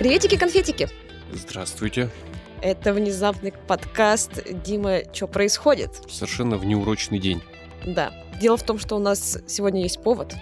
Приветики-конфетики! 0.00 0.88
Здравствуйте. 1.30 2.08
Это 2.62 2.94
внезапный 2.94 3.52
подкаст 3.52 4.42
«Дима, 4.64 5.00
что 5.12 5.26
происходит?» 5.26 5.90
Совершенно 6.08 6.56
внеурочный 6.56 7.18
день. 7.18 7.42
Да. 7.84 8.10
Дело 8.40 8.56
в 8.56 8.62
том, 8.62 8.78
что 8.78 8.96
у 8.96 8.98
нас 8.98 9.36
сегодня 9.46 9.82
есть 9.82 10.02
повод. 10.02 10.34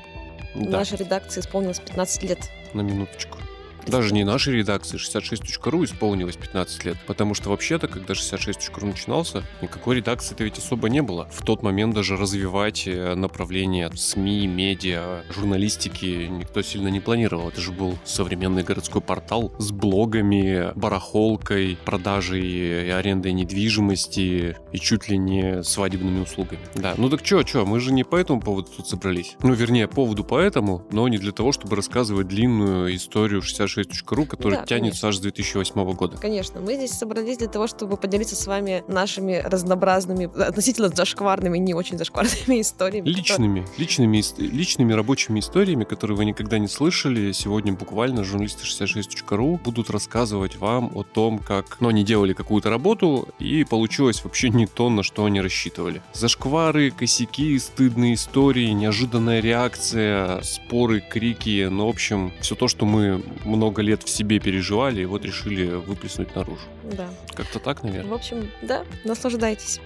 Да, 0.55 0.79
Нашей 0.79 0.99
редакции 0.99 1.41
исполнилось 1.41 1.81
15 1.81 2.23
лет. 2.23 2.39
на 2.73 2.83
минуточку. 2.83 3.39
Даже 3.89 4.13
не 4.13 4.25
нашей 4.25 4.55
редакции, 4.55 4.99
66.ru 4.99 5.85
исполнилось 5.85 6.37
15 6.37 6.85
лет. 6.85 6.97
Потому 7.07 7.35
что 7.35 7.51
вообще-то, 7.51 7.89
когда 7.89 8.15
66.ru 8.15 8.87
начинался, 8.87 9.45
никакой 9.63 9.97
редакции-то 9.97 10.45
ведь 10.45 10.59
особо 10.59 10.89
не 10.89 11.03
было. 11.03 11.29
В 11.33 11.43
тот 11.43 11.63
момент 11.63 11.95
даже 11.95 12.17
развивать 12.17 12.87
э, 12.87 13.15
направление 13.15 13.91
СМИ, 13.95 14.47
медиа, 14.47 15.23
журналистики 15.31 16.29
никто 16.31 16.63
сильно 16.63 16.89
не 16.89 17.01
планировал. 17.01 17.49
Это 17.49 17.61
же 17.61 17.73
был 17.73 17.99
современный 18.05 18.63
городской 18.63 19.01
портал 19.01 19.53
с 19.59 19.73
блогами, 19.73 20.73
барахолкой, 20.75 21.79
продажей 21.85 22.43
и 22.43 22.91
арендой 22.91 23.33
недвижимости 23.33 24.57
и 24.73 24.79
чуть 24.79 25.09
ли 25.09 25.19
не 25.19 25.63
свадебными 25.63 26.21
услугами. 26.21 26.61
Да, 26.75 26.95
ну 26.97 27.09
так 27.09 27.23
чё, 27.23 27.43
чё, 27.43 27.65
мы 27.65 27.81
же 27.81 27.93
не 27.93 28.05
по 28.05 28.17
этому 28.17 28.41
поводу 28.41 28.69
тут 28.77 28.87
собрались. 28.87 29.37
Ну, 29.43 29.53
вернее, 29.55 29.89
поводу 29.89 30.25
поэтому, 30.25 30.85
но 30.91 31.09
не 31.09 31.19
для 31.19 31.33
того, 31.33 31.53
чтобы 31.53 31.77
рассказывать 31.77 32.29
длинную 32.29 32.95
историю 32.95 33.43
66.ru, 33.83 34.27
которая 34.27 34.61
Да, 34.61 34.67
тянется 34.67 35.09
аж 35.09 35.17
с 35.17 35.21
2008 35.21 35.93
года. 35.95 36.17
Конечно, 36.17 36.61
мы 36.61 36.75
здесь 36.75 36.93
собрались 36.93 37.39
для 37.39 37.49
того, 37.49 37.67
чтобы 37.67 37.97
поделиться 37.97 38.37
с 38.37 38.47
вами 38.47 38.85
нашими 38.89 39.43
разнообразными, 39.45 40.27
относительно 40.41 40.89
зашкварными, 40.89 41.59
не 41.59 41.75
очень 41.75 41.99
зашкварными 41.99 42.61
историями. 42.61 43.11
которые- 43.11 43.19
Личными, 43.19 43.67
личными, 43.79 44.23
личными 44.39 44.93
рабочими 44.93 45.41
историями, 45.41 45.85
которые 45.85 46.17
вы 46.17 46.25
никогда 46.25 46.59
не 46.59 46.69
слышали, 46.69 47.33
сегодня 47.33 47.73
буквально 47.73 48.25
журналисты 48.25 48.65
66.ru 48.65 49.61
будут 49.63 49.91
рассказывать 49.91 50.57
вам 50.57 50.91
о 50.95 51.03
том, 51.03 51.39
как 51.39 51.81
ну, 51.81 51.89
они 51.89 52.05
делали 52.05 52.33
какую-то 52.33 52.71
работу, 52.71 53.29
и 53.39 53.65
получилось 53.65 54.23
вообще 54.25 54.51
не 54.51 54.67
то, 54.67 54.91
на 54.91 55.03
что 55.03 55.25
они 55.25 55.41
рассчитывали. 55.41 56.03
Зашквары, 56.13 56.91
косяки, 56.91 57.59
стыдные 57.59 58.15
истории, 58.15 58.69
неожиданная 58.71 59.41
реакция, 59.41 60.41
споры, 60.43 61.01
крики, 61.01 61.69
ну, 61.71 61.87
в 61.87 61.91
общем, 61.91 62.33
все 62.41 62.55
то, 62.55 62.69
что 62.69 62.87
мы 62.87 63.23
много 63.45 63.68
лет 63.77 64.03
в 64.03 64.09
себе 64.09 64.39
переживали, 64.41 65.03
и 65.03 65.05
вот 65.05 65.25
решили 65.25 65.67
выплеснуть 65.67 66.35
наружу. 66.35 66.67
Да. 66.85 67.09
Как-то 67.35 67.59
так, 67.59 67.83
наверное. 67.83 68.11
В 68.11 68.15
общем, 68.15 68.51
да, 68.63 68.85
наслаждайтесь. 69.05 69.81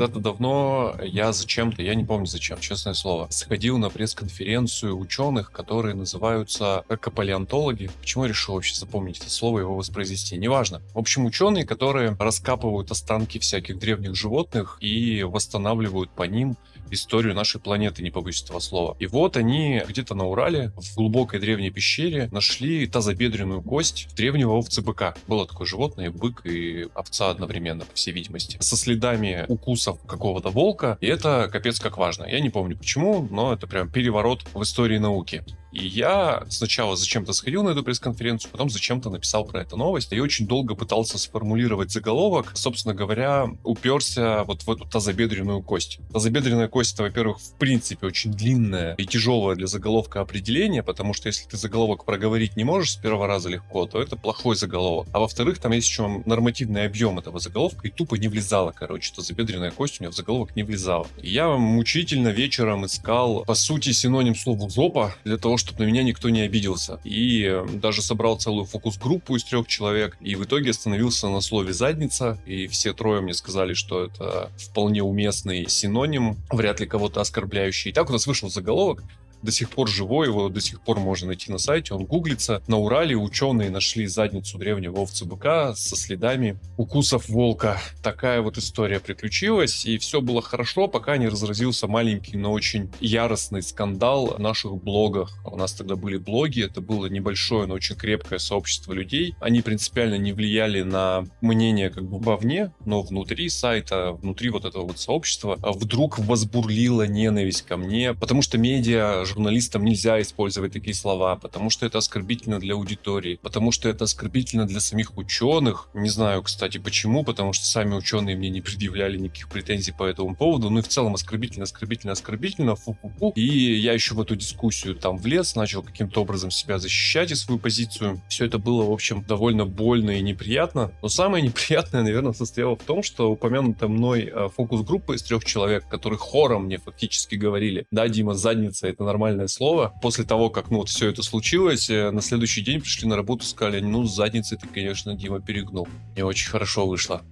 Когда-то 0.00 0.20
давно 0.20 0.96
я 1.02 1.30
зачем-то, 1.30 1.82
я 1.82 1.94
не 1.94 2.04
помню 2.04 2.24
зачем, 2.24 2.58
честное 2.58 2.94
слово, 2.94 3.26
сходил 3.28 3.76
на 3.76 3.90
пресс-конференцию 3.90 4.96
ученых, 4.96 5.52
которые 5.52 5.94
называются 5.94 6.86
экопалеонтологи. 6.88 7.90
Почему 8.00 8.24
я 8.24 8.30
решил 8.30 8.54
вообще 8.54 8.74
запомнить 8.74 9.18
это 9.18 9.28
слово 9.28 9.58
его 9.58 9.76
воспроизвести? 9.76 10.38
Неважно. 10.38 10.80
В 10.94 10.98
общем, 10.98 11.26
ученые, 11.26 11.66
которые 11.66 12.16
раскапывают 12.18 12.90
останки 12.90 13.38
всяких 13.38 13.78
древних 13.78 14.16
животных 14.16 14.78
и 14.80 15.22
восстанавливают 15.22 16.10
по 16.12 16.22
ним 16.22 16.56
историю 16.90 17.34
нашей 17.34 17.60
планеты, 17.60 18.02
не 18.02 18.10
побоюсь 18.10 18.42
этого 18.42 18.58
слова. 18.60 18.96
И 18.98 19.06
вот 19.06 19.36
они 19.36 19.82
где-то 19.86 20.14
на 20.14 20.26
Урале, 20.26 20.72
в 20.76 20.94
глубокой 20.96 21.40
древней 21.40 21.70
пещере, 21.70 22.28
нашли 22.32 22.86
тазобедренную 22.86 23.62
кость 23.62 24.08
древнего 24.14 24.52
овцы-быка. 24.52 25.14
Было 25.26 25.46
такое 25.46 25.66
животное, 25.66 26.10
бык 26.10 26.44
и 26.44 26.88
овца 26.94 27.30
одновременно, 27.30 27.84
по 27.84 27.94
всей 27.94 28.12
видимости. 28.12 28.56
Со 28.60 28.76
следами 28.76 29.44
укусов 29.48 30.00
какого-то 30.06 30.50
волка, 30.50 30.98
и 31.00 31.06
это 31.06 31.48
капец 31.50 31.80
как 31.80 31.98
важно. 31.98 32.24
Я 32.24 32.40
не 32.40 32.50
помню 32.50 32.76
почему, 32.76 33.26
но 33.30 33.52
это 33.52 33.66
прям 33.66 33.90
переворот 33.90 34.44
в 34.54 34.62
истории 34.62 34.98
науки. 34.98 35.44
И 35.72 35.86
я 35.86 36.44
сначала 36.48 36.96
зачем-то 36.96 37.32
сходил 37.32 37.62
на 37.62 37.70
эту 37.70 37.82
пресс-конференцию, 37.82 38.50
потом 38.50 38.70
зачем-то 38.70 39.10
написал 39.10 39.44
про 39.44 39.62
эту 39.62 39.76
новость. 39.76 40.12
И 40.12 40.20
очень 40.20 40.46
долго 40.46 40.74
пытался 40.74 41.18
сформулировать 41.18 41.90
заголовок. 41.90 42.52
Собственно 42.54 42.94
говоря, 42.94 43.48
уперся 43.64 44.44
вот 44.44 44.62
в 44.62 44.70
эту 44.70 44.84
тазобедренную 44.84 45.62
кость. 45.62 45.98
Тазобедренная 46.12 46.68
кость, 46.68 46.94
это, 46.94 47.04
во-первых, 47.04 47.38
в 47.38 47.54
принципе 47.54 48.06
очень 48.06 48.32
длинная 48.32 48.94
и 48.96 49.06
тяжелая 49.06 49.56
для 49.56 49.66
заголовка 49.66 50.20
определение, 50.20 50.82
потому 50.82 51.14
что 51.14 51.28
если 51.28 51.48
ты 51.48 51.56
заголовок 51.56 52.04
проговорить 52.04 52.56
не 52.56 52.64
можешь 52.64 52.92
с 52.92 52.96
первого 52.96 53.26
раза 53.26 53.48
легко, 53.48 53.86
то 53.86 54.00
это 54.00 54.16
плохой 54.16 54.56
заголовок. 54.56 55.08
А 55.12 55.20
во-вторых, 55.20 55.58
там 55.58 55.72
есть 55.72 55.88
еще 55.88 56.22
нормативный 56.26 56.86
объем 56.86 57.18
этого 57.18 57.38
заголовка, 57.38 57.86
и 57.86 57.90
тупо 57.90 58.16
не 58.16 58.28
влезала, 58.28 58.72
короче, 58.72 59.12
тазобедренная 59.14 59.70
кость 59.70 60.00
у 60.00 60.04
меня 60.04 60.10
в 60.10 60.16
заголовок 60.16 60.56
не 60.56 60.62
влезала. 60.62 61.06
И 61.22 61.30
я 61.30 61.48
мучительно 61.48 62.28
вечером 62.28 62.86
искал, 62.86 63.44
по 63.44 63.54
сути, 63.54 63.92
синоним 63.92 64.34
слову 64.34 64.68
«жопа», 64.68 65.14
для 65.24 65.36
того, 65.36 65.56
чтобы 65.60 65.84
на 65.84 65.88
меня 65.88 66.02
никто 66.02 66.28
не 66.30 66.40
обиделся. 66.40 67.00
И 67.04 67.44
э, 67.44 67.66
даже 67.74 68.02
собрал 68.02 68.38
целую 68.38 68.64
фокус-группу 68.64 69.36
из 69.36 69.44
трех 69.44 69.68
человек, 69.68 70.16
и 70.20 70.34
в 70.34 70.44
итоге 70.44 70.70
остановился 70.70 71.28
на 71.28 71.40
слове 71.40 71.72
«задница», 71.72 72.38
и 72.46 72.66
все 72.66 72.92
трое 72.92 73.20
мне 73.20 73.34
сказали, 73.34 73.74
что 73.74 74.04
это 74.04 74.50
вполне 74.58 75.02
уместный 75.02 75.68
синоним, 75.68 76.36
вряд 76.50 76.80
ли 76.80 76.86
кого-то 76.86 77.20
оскорбляющий. 77.20 77.90
И 77.90 77.94
так 77.94 78.10
у 78.10 78.12
нас 78.12 78.26
вышел 78.26 78.50
заголовок, 78.50 79.02
до 79.42 79.52
сих 79.52 79.70
пор 79.70 79.88
живой, 79.88 80.28
его 80.28 80.48
до 80.48 80.60
сих 80.60 80.80
пор 80.80 80.98
можно 80.98 81.28
найти 81.28 81.50
на 81.50 81.58
сайте, 81.58 81.94
он 81.94 82.04
гуглится. 82.04 82.62
На 82.66 82.78
Урале 82.78 83.16
ученые 83.16 83.70
нашли 83.70 84.06
задницу 84.06 84.58
древнего 84.58 84.98
овцы-быка 84.98 85.74
со 85.74 85.96
следами 85.96 86.58
укусов 86.76 87.28
волка. 87.28 87.80
Такая 88.02 88.40
вот 88.40 88.58
история 88.58 89.00
приключилась, 89.00 89.84
и 89.86 89.98
все 89.98 90.20
было 90.20 90.42
хорошо, 90.42 90.88
пока 90.88 91.16
не 91.16 91.28
разразился 91.28 91.86
маленький, 91.86 92.36
но 92.36 92.52
очень 92.52 92.90
яростный 93.00 93.62
скандал 93.62 94.34
в 94.36 94.40
наших 94.40 94.76
блогах. 94.76 95.36
У 95.44 95.56
нас 95.56 95.72
тогда 95.72 95.96
были 95.96 96.16
блоги, 96.16 96.64
это 96.64 96.80
было 96.80 97.06
небольшое, 97.06 97.66
но 97.66 97.74
очень 97.74 97.96
крепкое 97.96 98.38
сообщество 98.38 98.92
людей. 98.92 99.34
Они 99.40 99.62
принципиально 99.62 100.16
не 100.16 100.32
влияли 100.32 100.82
на 100.82 101.24
мнение 101.40 101.90
как 101.90 102.04
бы 102.04 102.18
вовне, 102.18 102.72
но 102.84 103.02
внутри 103.02 103.48
сайта, 103.48 104.12
внутри 104.12 104.50
вот 104.50 104.64
этого 104.64 104.86
вот 104.86 104.98
сообщества 104.98 105.58
вдруг 105.62 106.18
возбурлила 106.18 107.06
ненависть 107.06 107.62
ко 107.62 107.76
мне, 107.76 108.14
потому 108.14 108.42
что 108.42 108.58
медиа, 108.58 109.24
журналистам 109.30 109.84
нельзя 109.84 110.20
использовать 110.20 110.72
такие 110.72 110.94
слова, 110.94 111.36
потому 111.36 111.70
что 111.70 111.86
это 111.86 111.98
оскорбительно 111.98 112.58
для 112.58 112.74
аудитории, 112.74 113.38
потому 113.42 113.72
что 113.72 113.88
это 113.88 114.04
оскорбительно 114.04 114.66
для 114.66 114.80
самих 114.80 115.16
ученых. 115.16 115.88
Не 115.94 116.08
знаю, 116.08 116.42
кстати, 116.42 116.78
почему, 116.78 117.24
потому 117.24 117.52
что 117.52 117.66
сами 117.66 117.94
ученые 117.94 118.36
мне 118.36 118.50
не 118.50 118.60
предъявляли 118.60 119.18
никаких 119.18 119.48
претензий 119.48 119.92
по 119.92 120.04
этому 120.04 120.34
поводу, 120.34 120.70
ну 120.70 120.80
и 120.80 120.82
в 120.82 120.88
целом 120.88 121.14
оскорбительно, 121.14 121.64
оскорбительно, 121.64 122.12
оскорбительно, 122.12 122.76
фу-фу-фу. 122.76 123.32
И 123.36 123.74
я 123.74 123.92
еще 123.92 124.14
в 124.14 124.20
эту 124.20 124.36
дискуссию 124.36 124.94
там 124.94 125.16
влез, 125.16 125.54
начал 125.54 125.82
каким-то 125.82 126.22
образом 126.22 126.50
себя 126.50 126.78
защищать 126.78 127.30
и 127.30 127.34
свою 127.34 127.58
позицию. 127.58 128.20
Все 128.28 128.46
это 128.46 128.58
было, 128.58 128.84
в 128.84 128.92
общем, 128.92 129.24
довольно 129.26 129.66
больно 129.66 130.10
и 130.10 130.22
неприятно. 130.22 130.92
Но 131.02 131.08
самое 131.08 131.42
неприятное, 131.46 132.02
наверное, 132.02 132.32
состояло 132.32 132.76
в 132.76 132.82
том, 132.82 133.02
что 133.02 133.30
упомянутая 133.30 133.88
мной 133.88 134.30
э, 134.32 134.48
фокус-группа 134.54 135.12
из 135.12 135.22
трех 135.22 135.44
человек, 135.44 135.88
которые 135.88 136.18
хором 136.18 136.64
мне 136.64 136.78
фактически 136.78 137.36
говорили, 137.36 137.86
да, 137.90 138.08
Дима, 138.08 138.34
задница, 138.34 138.88
это 138.88 139.04
нормальное 139.20 139.48
слово. 139.48 139.92
После 140.00 140.24
того, 140.24 140.48
как, 140.48 140.70
ну, 140.70 140.78
вот 140.78 140.88
все 140.88 141.10
это 141.10 141.22
случилось, 141.22 141.90
э, 141.90 142.10
на 142.10 142.22
следующий 142.22 142.62
день 142.62 142.80
пришли 142.80 143.06
на 143.06 143.16
работу 143.16 143.44
сказали, 143.44 143.80
ну, 143.80 144.04
с 144.06 144.14
задницей 144.14 144.56
ты, 144.56 144.66
конечно, 144.66 145.14
Дима, 145.14 145.40
перегнул. 145.40 145.86
Не 146.16 146.22
очень 146.22 146.48
хорошо 146.48 146.86
вышло. 146.86 147.22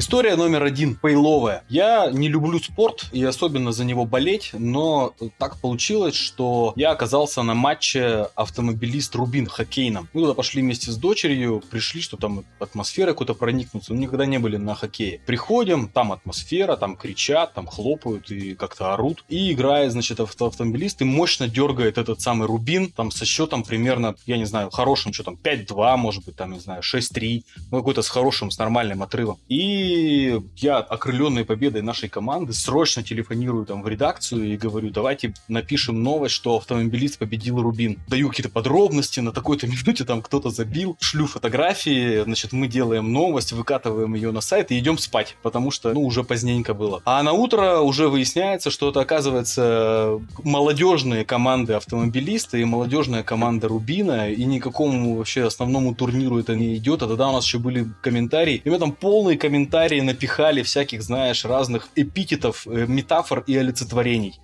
История 0.00 0.34
номер 0.34 0.62
один, 0.62 0.94
пейловая. 0.94 1.62
Я 1.68 2.10
не 2.10 2.28
люблю 2.28 2.58
спорт 2.58 3.04
и 3.12 3.22
особенно 3.22 3.70
за 3.70 3.84
него 3.84 4.06
болеть, 4.06 4.52
но 4.54 5.12
так 5.36 5.60
получилось, 5.60 6.14
что 6.14 6.72
я 6.74 6.92
оказался 6.92 7.42
на 7.42 7.52
матче 7.52 8.28
автомобилист 8.34 9.14
Рубин 9.14 9.46
хоккейном. 9.46 10.08
Мы 10.14 10.22
туда 10.22 10.32
пошли 10.32 10.62
вместе 10.62 10.90
с 10.90 10.96
дочерью, 10.96 11.62
пришли, 11.70 12.00
что 12.00 12.16
там 12.16 12.44
атмосфера 12.58 13.08
какой-то 13.08 13.34
проникнуться, 13.34 13.92
но 13.92 14.00
никогда 14.00 14.24
не 14.24 14.38
были 14.38 14.56
на 14.56 14.74
хоккее. 14.74 15.20
Приходим, 15.26 15.86
там 15.86 16.12
атмосфера, 16.12 16.76
там 16.76 16.96
кричат, 16.96 17.52
там 17.52 17.66
хлопают 17.66 18.30
и 18.30 18.54
как-то 18.54 18.94
орут. 18.94 19.22
И 19.28 19.52
играет, 19.52 19.92
значит, 19.92 20.18
авто- 20.18 20.46
автомобилист 20.46 21.02
и 21.02 21.04
мощно 21.04 21.46
дергает 21.46 21.98
этот 21.98 22.22
самый 22.22 22.46
Рубин, 22.48 22.90
там 22.90 23.10
со 23.10 23.26
счетом 23.26 23.64
примерно, 23.64 24.14
я 24.24 24.38
не 24.38 24.46
знаю, 24.46 24.70
хорошим 24.70 25.12
счетом 25.12 25.38
5-2, 25.44 25.98
может 25.98 26.24
быть, 26.24 26.36
там, 26.36 26.52
не 26.52 26.58
знаю, 26.58 26.82
6-3, 26.82 27.44
ну, 27.70 27.76
какой-то 27.80 28.00
с 28.00 28.08
хорошим, 28.08 28.50
с 28.50 28.56
нормальным 28.56 29.02
отрывом. 29.02 29.36
И 29.50 29.89
Я, 30.56 30.78
окрыленной 30.78 31.44
победой 31.44 31.82
нашей 31.82 32.08
команды, 32.08 32.52
срочно 32.52 33.02
телефонирую 33.02 33.66
там 33.66 33.82
в 33.82 33.88
редакцию 33.88 34.52
и 34.52 34.56
говорю, 34.56 34.90
давайте 34.90 35.34
напишем 35.48 36.02
новость, 36.02 36.34
что 36.34 36.56
автомобилист 36.56 37.18
победил 37.18 37.60
Рубин. 37.60 37.98
Даю 38.08 38.28
какие-то 38.28 38.50
подробности, 38.50 39.20
на 39.20 39.32
такой-то 39.32 39.66
минуте 39.66 40.04
там 40.04 40.22
кто-то 40.22 40.50
забил, 40.50 40.96
шлю 41.00 41.26
фотографии, 41.26 42.22
значит, 42.24 42.52
мы 42.52 42.68
делаем 42.68 43.12
новость, 43.12 43.52
выкатываем 43.52 44.14
ее 44.14 44.32
на 44.32 44.40
сайт 44.40 44.70
и 44.70 44.78
идем 44.78 44.98
спать, 44.98 45.36
потому 45.42 45.70
что, 45.70 45.92
ну, 45.92 46.02
уже 46.02 46.24
поздненько 46.24 46.74
было. 46.74 47.02
А 47.04 47.22
на 47.22 47.32
утро 47.32 47.78
уже 47.78 48.08
выясняется, 48.08 48.70
что 48.70 48.90
это, 48.90 49.00
оказывается, 49.00 50.20
молодежные 50.42 51.24
команды 51.24 51.74
автомобилиста 51.74 52.58
и 52.58 52.64
молодежная 52.64 53.22
команда 53.22 53.68
Рубина, 53.68 54.30
и 54.30 54.44
никакому 54.44 55.16
вообще 55.16 55.44
основному 55.44 55.94
турниру 55.94 56.38
это 56.38 56.54
не 56.54 56.76
идет, 56.76 57.02
а 57.02 57.08
тогда 57.08 57.28
у 57.28 57.32
нас 57.32 57.44
еще 57.44 57.58
были 57.58 57.88
комментарии, 58.00 58.60
и 58.64 58.70
мы 58.70 58.78
там 58.78 58.92
полные 58.92 59.38
комментарии 59.70 60.00
напихали 60.00 60.62
всяких, 60.62 61.02
знаешь, 61.02 61.44
разных 61.44 61.88
эпитетов, 61.94 62.66
э, 62.66 62.86
метафор 62.88 63.44
и 63.46 63.56
олицетворений. 63.56 64.40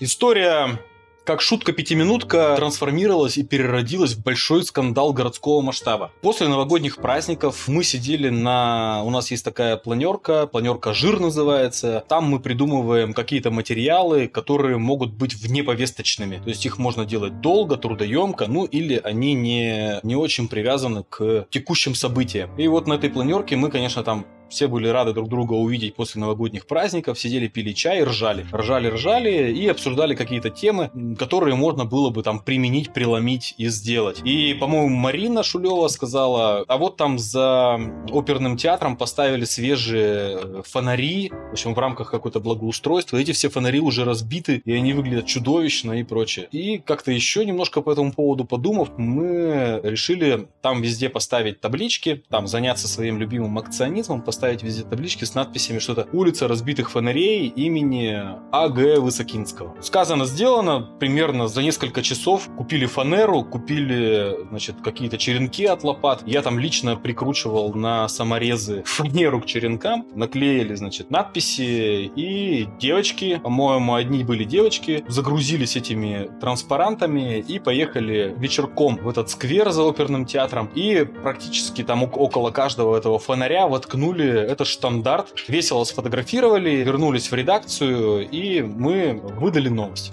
История 0.00 0.78
как 1.24 1.40
шутка-пятиминутка 1.40 2.54
трансформировалась 2.56 3.38
и 3.38 3.42
переродилась 3.42 4.12
в 4.14 4.22
большой 4.22 4.64
скандал 4.64 5.12
городского 5.12 5.60
масштаба. 5.60 6.10
После 6.22 6.48
новогодних 6.48 6.96
праздников 6.96 7.68
мы 7.68 7.84
сидели 7.84 8.28
на... 8.28 9.02
У 9.04 9.10
нас 9.10 9.30
есть 9.30 9.44
такая 9.44 9.76
планерка, 9.76 10.46
планерка 10.46 10.92
«Жир» 10.92 11.20
называется. 11.20 12.04
Там 12.08 12.24
мы 12.24 12.40
придумываем 12.40 13.12
какие-то 13.12 13.50
материалы, 13.50 14.28
которые 14.28 14.78
могут 14.78 15.12
быть 15.12 15.34
внеповесточными. 15.34 16.36
То 16.36 16.48
есть 16.48 16.64
их 16.66 16.78
можно 16.78 17.04
делать 17.04 17.40
долго, 17.40 17.76
трудоемко, 17.76 18.46
ну 18.46 18.64
или 18.64 19.00
они 19.02 19.34
не, 19.34 20.00
не 20.02 20.16
очень 20.16 20.48
привязаны 20.48 21.04
к 21.04 21.46
текущим 21.50 21.94
событиям. 21.94 22.50
И 22.58 22.66
вот 22.68 22.86
на 22.86 22.94
этой 22.94 23.10
планерке 23.10 23.56
мы, 23.56 23.70
конечно, 23.70 24.02
там 24.02 24.26
все 24.50 24.68
были 24.68 24.88
рады 24.88 25.12
друг 25.12 25.28
друга 25.28 25.54
увидеть 25.54 25.94
после 25.94 26.20
новогодних 26.20 26.66
праздников, 26.66 27.18
сидели, 27.18 27.48
пили 27.48 27.72
чай, 27.72 28.02
ржали. 28.02 28.44
Ржали, 28.52 28.88
ржали 28.88 29.52
и 29.52 29.68
обсуждали 29.68 30.14
какие-то 30.14 30.50
темы, 30.50 30.90
которые 31.18 31.54
можно 31.54 31.84
было 31.84 32.10
бы 32.10 32.22
там 32.22 32.40
применить, 32.40 32.92
преломить 32.92 33.54
и 33.56 33.68
сделать. 33.68 34.20
И, 34.24 34.54
по-моему, 34.54 34.88
Марина 34.88 35.42
Шулева 35.42 35.88
сказала, 35.88 36.64
а 36.66 36.76
вот 36.76 36.96
там 36.96 37.18
за 37.18 37.78
оперным 38.10 38.56
театром 38.56 38.96
поставили 38.96 39.44
свежие 39.44 40.38
э, 40.42 40.62
фонари, 40.66 41.30
в 41.30 41.52
общем, 41.52 41.74
в 41.74 41.78
рамках 41.78 42.10
какого-то 42.10 42.40
благоустройства. 42.40 43.16
Эти 43.16 43.32
все 43.32 43.48
фонари 43.48 43.80
уже 43.80 44.04
разбиты, 44.04 44.62
и 44.64 44.72
они 44.72 44.92
выглядят 44.92 45.26
чудовищно 45.26 45.92
и 45.92 46.02
прочее. 46.02 46.48
И 46.50 46.78
как-то 46.78 47.12
еще 47.12 47.44
немножко 47.44 47.82
по 47.82 47.92
этому 47.92 48.12
поводу 48.12 48.44
подумав, 48.44 48.90
мы 48.98 49.80
решили 49.84 50.48
там 50.60 50.82
везде 50.82 51.08
поставить 51.08 51.60
таблички, 51.60 52.22
там 52.28 52.46
заняться 52.46 52.88
своим 52.88 53.18
любимым 53.18 53.56
акционизмом, 53.58 54.22
поставить 54.22 54.39
везде 54.62 54.82
таблички 54.84 55.24
с 55.24 55.34
надписями 55.34 55.78
что-то 55.78 56.08
«Улица 56.12 56.48
разбитых 56.48 56.90
фонарей 56.90 57.48
имени 57.48 58.18
А.Г. 58.52 59.00
Высокинского». 59.00 59.74
Сказано, 59.80 60.24
сделано. 60.24 60.88
Примерно 60.98 61.48
за 61.48 61.62
несколько 61.62 62.02
часов 62.02 62.48
купили 62.56 62.86
фанеру, 62.86 63.44
купили, 63.44 64.36
значит, 64.48 64.76
какие-то 64.82 65.18
черенки 65.18 65.64
от 65.64 65.84
лопат. 65.84 66.22
Я 66.26 66.42
там 66.42 66.58
лично 66.58 66.96
прикручивал 66.96 67.74
на 67.74 68.08
саморезы 68.08 68.82
фанеру 68.86 69.40
к 69.40 69.46
черенкам, 69.46 70.06
наклеили, 70.14 70.74
значит, 70.74 71.10
надписи, 71.10 72.10
и 72.14 72.68
девочки, 72.78 73.40
по-моему, 73.42 73.94
одни 73.94 74.24
были 74.24 74.44
девочки, 74.44 75.04
загрузились 75.08 75.76
этими 75.76 76.30
транспарантами 76.40 77.38
и 77.40 77.58
поехали 77.58 78.34
вечерком 78.36 78.96
в 78.96 79.08
этот 79.08 79.30
сквер 79.30 79.70
за 79.70 79.82
оперным 79.82 80.24
театром, 80.24 80.70
и 80.74 81.04
практически 81.04 81.82
там 81.82 82.02
около 82.02 82.50
каждого 82.50 82.96
этого 82.96 83.18
фонаря 83.18 83.66
воткнули 83.66 84.29
это 84.32 84.64
штандарт, 84.64 85.32
весело 85.48 85.84
сфотографировали, 85.84 86.70
вернулись 86.70 87.30
в 87.30 87.34
редакцию, 87.34 88.28
и 88.28 88.62
мы 88.62 89.20
выдали 89.22 89.68
новость. 89.68 90.12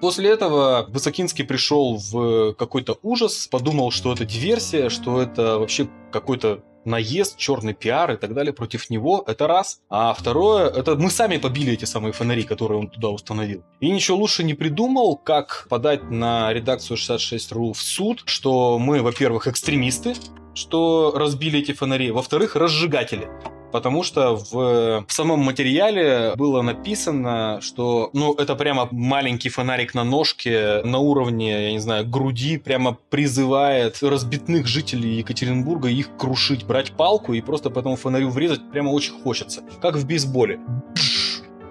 После 0.00 0.30
этого 0.30 0.86
Высокинский 0.88 1.44
пришел 1.44 1.96
в 1.96 2.54
какой-то 2.54 2.98
ужас, 3.02 3.46
подумал, 3.46 3.92
что 3.92 4.12
это 4.12 4.24
диверсия, 4.24 4.88
что 4.88 5.22
это 5.22 5.58
вообще 5.58 5.88
какой-то 6.10 6.64
наезд, 6.84 7.36
черный 7.36 7.74
пиар 7.74 8.12
и 8.12 8.16
так 8.16 8.34
далее 8.34 8.52
против 8.52 8.90
него, 8.90 9.24
это 9.26 9.46
раз. 9.46 9.80
А 9.88 10.14
второе, 10.14 10.68
это 10.68 10.96
мы 10.96 11.10
сами 11.10 11.36
побили 11.36 11.72
эти 11.72 11.84
самые 11.84 12.12
фонари, 12.12 12.42
которые 12.42 12.78
он 12.78 12.88
туда 12.88 13.08
установил. 13.08 13.62
И 13.80 13.90
ничего 13.90 14.18
лучше 14.18 14.44
не 14.44 14.54
придумал, 14.54 15.16
как 15.16 15.66
подать 15.68 16.10
на 16.10 16.52
редакцию 16.52 16.96
66.ru 16.96 17.72
в 17.72 17.80
суд, 17.80 18.22
что 18.26 18.78
мы, 18.78 19.02
во-первых, 19.02 19.46
экстремисты, 19.46 20.14
что 20.54 21.12
разбили 21.14 21.60
эти 21.60 21.72
фонари, 21.72 22.10
во-вторых, 22.10 22.56
разжигатели. 22.56 23.28
Потому 23.72 24.02
что 24.02 24.36
в, 24.36 25.04
в 25.06 25.12
самом 25.12 25.40
материале 25.40 26.34
было 26.36 26.62
написано, 26.62 27.58
что 27.62 28.10
ну, 28.12 28.34
это 28.34 28.54
прямо 28.54 28.88
маленький 28.90 29.48
фонарик 29.48 29.94
на 29.94 30.04
ножке 30.04 30.82
на 30.84 30.98
уровне, 30.98 31.64
я 31.64 31.72
не 31.72 31.78
знаю, 31.78 32.06
груди, 32.06 32.58
прямо 32.58 32.96
призывает 33.10 34.02
разбитных 34.02 34.66
жителей 34.66 35.16
Екатеринбурга 35.16 35.88
их 35.88 36.16
крушить, 36.16 36.64
брать 36.64 36.92
палку 36.92 37.32
и 37.32 37.40
просто 37.40 37.70
по 37.70 37.78
этому 37.78 37.96
фонарю 37.96 38.28
врезать 38.28 38.60
прямо 38.70 38.90
очень 38.90 39.14
хочется. 39.22 39.62
Как 39.80 39.96
в 39.96 40.06
бейсболе 40.06 40.60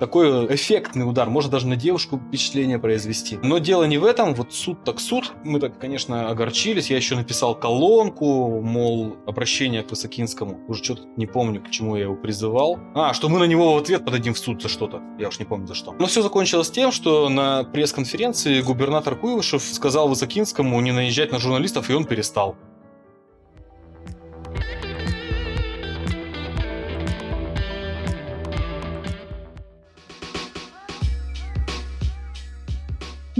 такой 0.01 0.47
эффектный 0.55 1.07
удар, 1.07 1.29
может 1.29 1.51
даже 1.51 1.67
на 1.67 1.75
девушку 1.75 2.17
впечатление 2.17 2.79
произвести. 2.79 3.37
Но 3.43 3.59
дело 3.59 3.83
не 3.83 3.99
в 3.99 4.03
этом, 4.03 4.33
вот 4.33 4.51
суд 4.51 4.83
так 4.83 4.99
суд. 4.99 5.31
Мы 5.43 5.59
так, 5.59 5.77
конечно, 5.77 6.31
огорчились. 6.31 6.89
Я 6.89 6.97
еще 6.97 7.15
написал 7.15 7.53
колонку, 7.53 8.61
мол, 8.61 9.17
обращение 9.27 9.83
к 9.83 9.91
Высокинскому. 9.91 10.59
Уже 10.67 10.83
что-то 10.83 11.03
не 11.17 11.27
помню, 11.27 11.61
почему 11.61 11.95
я 11.95 12.05
его 12.05 12.15
призывал. 12.15 12.79
А, 12.95 13.13
что 13.13 13.29
мы 13.29 13.37
на 13.37 13.43
него 13.43 13.75
в 13.75 13.77
ответ 13.77 14.03
подадим 14.03 14.33
в 14.33 14.39
суд 14.39 14.59
за 14.59 14.69
что-то. 14.69 15.03
Я 15.19 15.27
уж 15.27 15.37
не 15.37 15.45
помню 15.45 15.67
за 15.67 15.75
что. 15.75 15.91
Но 15.99 16.07
все 16.07 16.23
закончилось 16.23 16.71
тем, 16.71 16.91
что 16.91 17.29
на 17.29 17.63
пресс-конференции 17.63 18.61
губернатор 18.61 19.15
Куйвышев 19.15 19.61
сказал 19.61 20.07
Высокинскому 20.07 20.81
не 20.81 20.91
наезжать 20.91 21.31
на 21.31 21.37
журналистов, 21.37 21.91
и 21.91 21.93
он 21.93 22.05
перестал. 22.05 22.55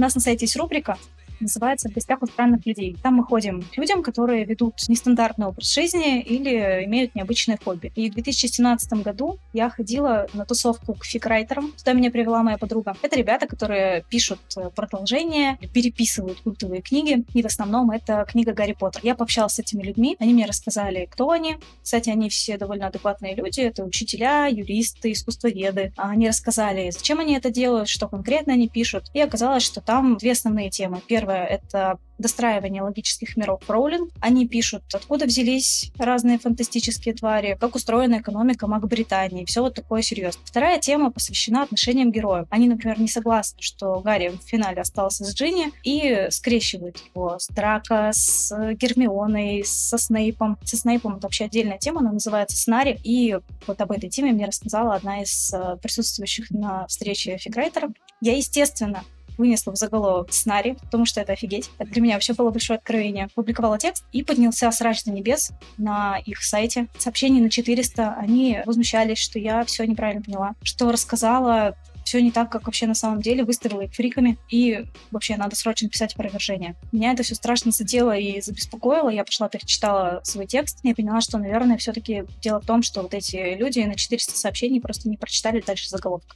Нас 0.01 0.15
на 0.15 0.21
сайте 0.21 0.45
есть 0.45 0.55
рубрика 0.57 0.97
называется 1.41 1.89
«В 1.89 1.93
гостях 1.93 2.21
у 2.21 2.25
странных 2.25 2.65
людей». 2.65 2.95
Там 3.01 3.15
мы 3.15 3.23
ходим 3.23 3.61
к 3.61 3.77
людям, 3.77 4.03
которые 4.03 4.45
ведут 4.45 4.75
нестандартный 4.87 5.47
образ 5.47 5.73
жизни 5.73 6.21
или 6.21 6.85
имеют 6.85 7.15
необычное 7.15 7.59
хобби. 7.63 7.91
И 7.95 8.09
в 8.09 8.13
2017 8.13 8.93
году 9.03 9.37
я 9.53 9.69
ходила 9.69 10.27
на 10.33 10.45
тусовку 10.45 10.93
к 10.93 11.05
фикрайтерам. 11.05 11.71
Туда 11.77 11.93
меня 11.93 12.11
привела 12.11 12.43
моя 12.43 12.57
подруга. 12.57 12.95
Это 13.01 13.17
ребята, 13.17 13.47
которые 13.47 14.03
пишут 14.09 14.39
э, 14.57 14.69
продолжения, 14.75 15.57
переписывают 15.73 16.41
культовые 16.41 16.81
книги, 16.81 17.23
и 17.33 17.41
в 17.41 17.45
основном 17.45 17.91
это 17.91 18.25
книга 18.29 18.53
Гарри 18.53 18.73
Поттер. 18.73 19.01
Я 19.03 19.15
пообщалась 19.15 19.53
с 19.53 19.59
этими 19.59 19.83
людьми, 19.83 20.15
они 20.19 20.33
мне 20.33 20.45
рассказали, 20.45 21.07
кто 21.09 21.31
они. 21.31 21.57
Кстати, 21.83 22.09
они 22.09 22.29
все 22.29 22.57
довольно 22.57 22.87
адекватные 22.87 23.35
люди, 23.35 23.61
это 23.61 23.83
учителя, 23.83 24.47
юристы, 24.47 25.11
искусствоведы. 25.11 25.93
Они 25.97 26.27
рассказали, 26.27 26.89
зачем 26.91 27.19
они 27.19 27.35
это 27.35 27.49
делают, 27.49 27.89
что 27.89 28.07
конкретно 28.07 28.53
они 28.53 28.67
пишут. 28.67 29.05
И 29.13 29.19
оказалось, 29.19 29.63
что 29.63 29.81
там 29.81 30.17
две 30.17 30.31
основные 30.33 30.69
темы. 30.69 31.01
Первая 31.07 31.30
Первое— 31.31 31.45
это 31.49 31.97
достраивание 32.17 32.83
логических 32.83 33.35
миров 33.35 33.63
Роулинг. 33.67 34.11
Они 34.19 34.47
пишут, 34.47 34.83
откуда 34.93 35.25
взялись 35.25 35.91
разные 35.97 36.37
фантастические 36.37 37.15
твари, 37.15 37.57
как 37.59 37.73
устроена 37.73 38.19
экономика 38.19 38.67
Мак-Британии, 38.67 39.45
все 39.45 39.61
вот 39.61 39.73
такое 39.73 40.03
серьезное. 40.03 40.45
Вторая 40.45 40.79
тема 40.79 41.11
посвящена 41.11 41.63
отношениям 41.63 42.11
героев. 42.11 42.45
Они, 42.51 42.67
например, 42.67 42.99
не 42.99 43.07
согласны, 43.07 43.59
что 43.61 43.99
Гарри 44.01 44.29
в 44.29 44.47
финале 44.47 44.81
остался 44.81 45.23
с 45.23 45.33
Джинни 45.33 45.71
и 45.83 46.27
скрещивают 46.29 47.01
его 47.15 47.39
с 47.39 47.47
Драко, 47.47 48.11
с 48.13 48.53
Гермионой, 48.75 49.63
со 49.65 49.97
Снейпом. 49.97 50.59
Со 50.63 50.77
Снейпом 50.77 51.13
это 51.15 51.23
вообще 51.23 51.45
отдельная 51.45 51.79
тема, 51.79 52.01
она 52.01 52.11
называется 52.11 52.55
Снари. 52.55 52.99
И 53.03 53.35
вот 53.65 53.81
об 53.81 53.91
этой 53.91 54.09
теме 54.09 54.31
мне 54.31 54.45
рассказала 54.45 54.93
одна 54.93 55.23
из 55.23 55.51
э, 55.53 55.77
присутствующих 55.81 56.51
на 56.51 56.85
встрече 56.87 57.37
фиграйтеров. 57.37 57.91
Я, 58.21 58.35
естественно, 58.37 59.03
вынесла 59.41 59.71
в 59.71 59.75
заголовок 59.75 60.31
сценарий, 60.31 60.73
потому 60.73 61.05
что 61.05 61.19
это 61.19 61.33
офигеть. 61.33 61.71
Это 61.79 61.91
для 61.91 62.01
меня 62.01 62.13
вообще 62.13 62.33
было 62.33 62.51
большое 62.51 62.77
откровение. 62.77 63.27
Публиковала 63.33 63.79
текст 63.79 64.05
и 64.11 64.23
поднялся 64.23 64.71
срач 64.71 65.03
до 65.03 65.11
небес 65.11 65.51
на 65.77 66.19
их 66.25 66.43
сайте. 66.43 66.87
Сообщений 66.97 67.41
на 67.41 67.49
400. 67.49 68.13
Они 68.13 68.59
возмущались, 68.65 69.17
что 69.17 69.39
я 69.39 69.65
все 69.65 69.85
неправильно 69.85 70.21
поняла, 70.21 70.53
что 70.61 70.91
рассказала 70.91 71.75
все 72.03 72.21
не 72.21 72.31
так, 72.31 72.51
как 72.51 72.65
вообще 72.65 72.87
на 72.87 72.93
самом 72.93 73.21
деле, 73.21 73.43
выставила 73.43 73.81
их 73.81 73.93
фриками, 73.93 74.37
и 74.49 74.85
вообще 75.11 75.37
надо 75.37 75.55
срочно 75.55 75.87
писать 75.87 76.13
опровержение. 76.13 76.75
Меня 76.91 77.13
это 77.13 77.23
все 77.23 77.35
страшно 77.35 77.71
задело 77.71 78.15
и 78.17 78.41
забеспокоило. 78.41 79.09
Я 79.09 79.23
пошла, 79.23 79.49
перечитала 79.49 80.19
свой 80.23 80.45
текст, 80.45 80.79
и 80.83 80.89
я 80.89 80.95
поняла, 80.95 81.21
что, 81.21 81.37
наверное, 81.37 81.77
все-таки 81.77 82.25
дело 82.41 82.59
в 82.59 82.65
том, 82.65 82.83
что 82.83 83.01
вот 83.01 83.13
эти 83.13 83.55
люди 83.55 83.79
на 83.79 83.95
400 83.95 84.35
сообщений 84.35 84.81
просто 84.81 85.09
не 85.09 85.17
прочитали 85.17 85.63
дальше 85.65 85.89
заголовка. 85.89 86.35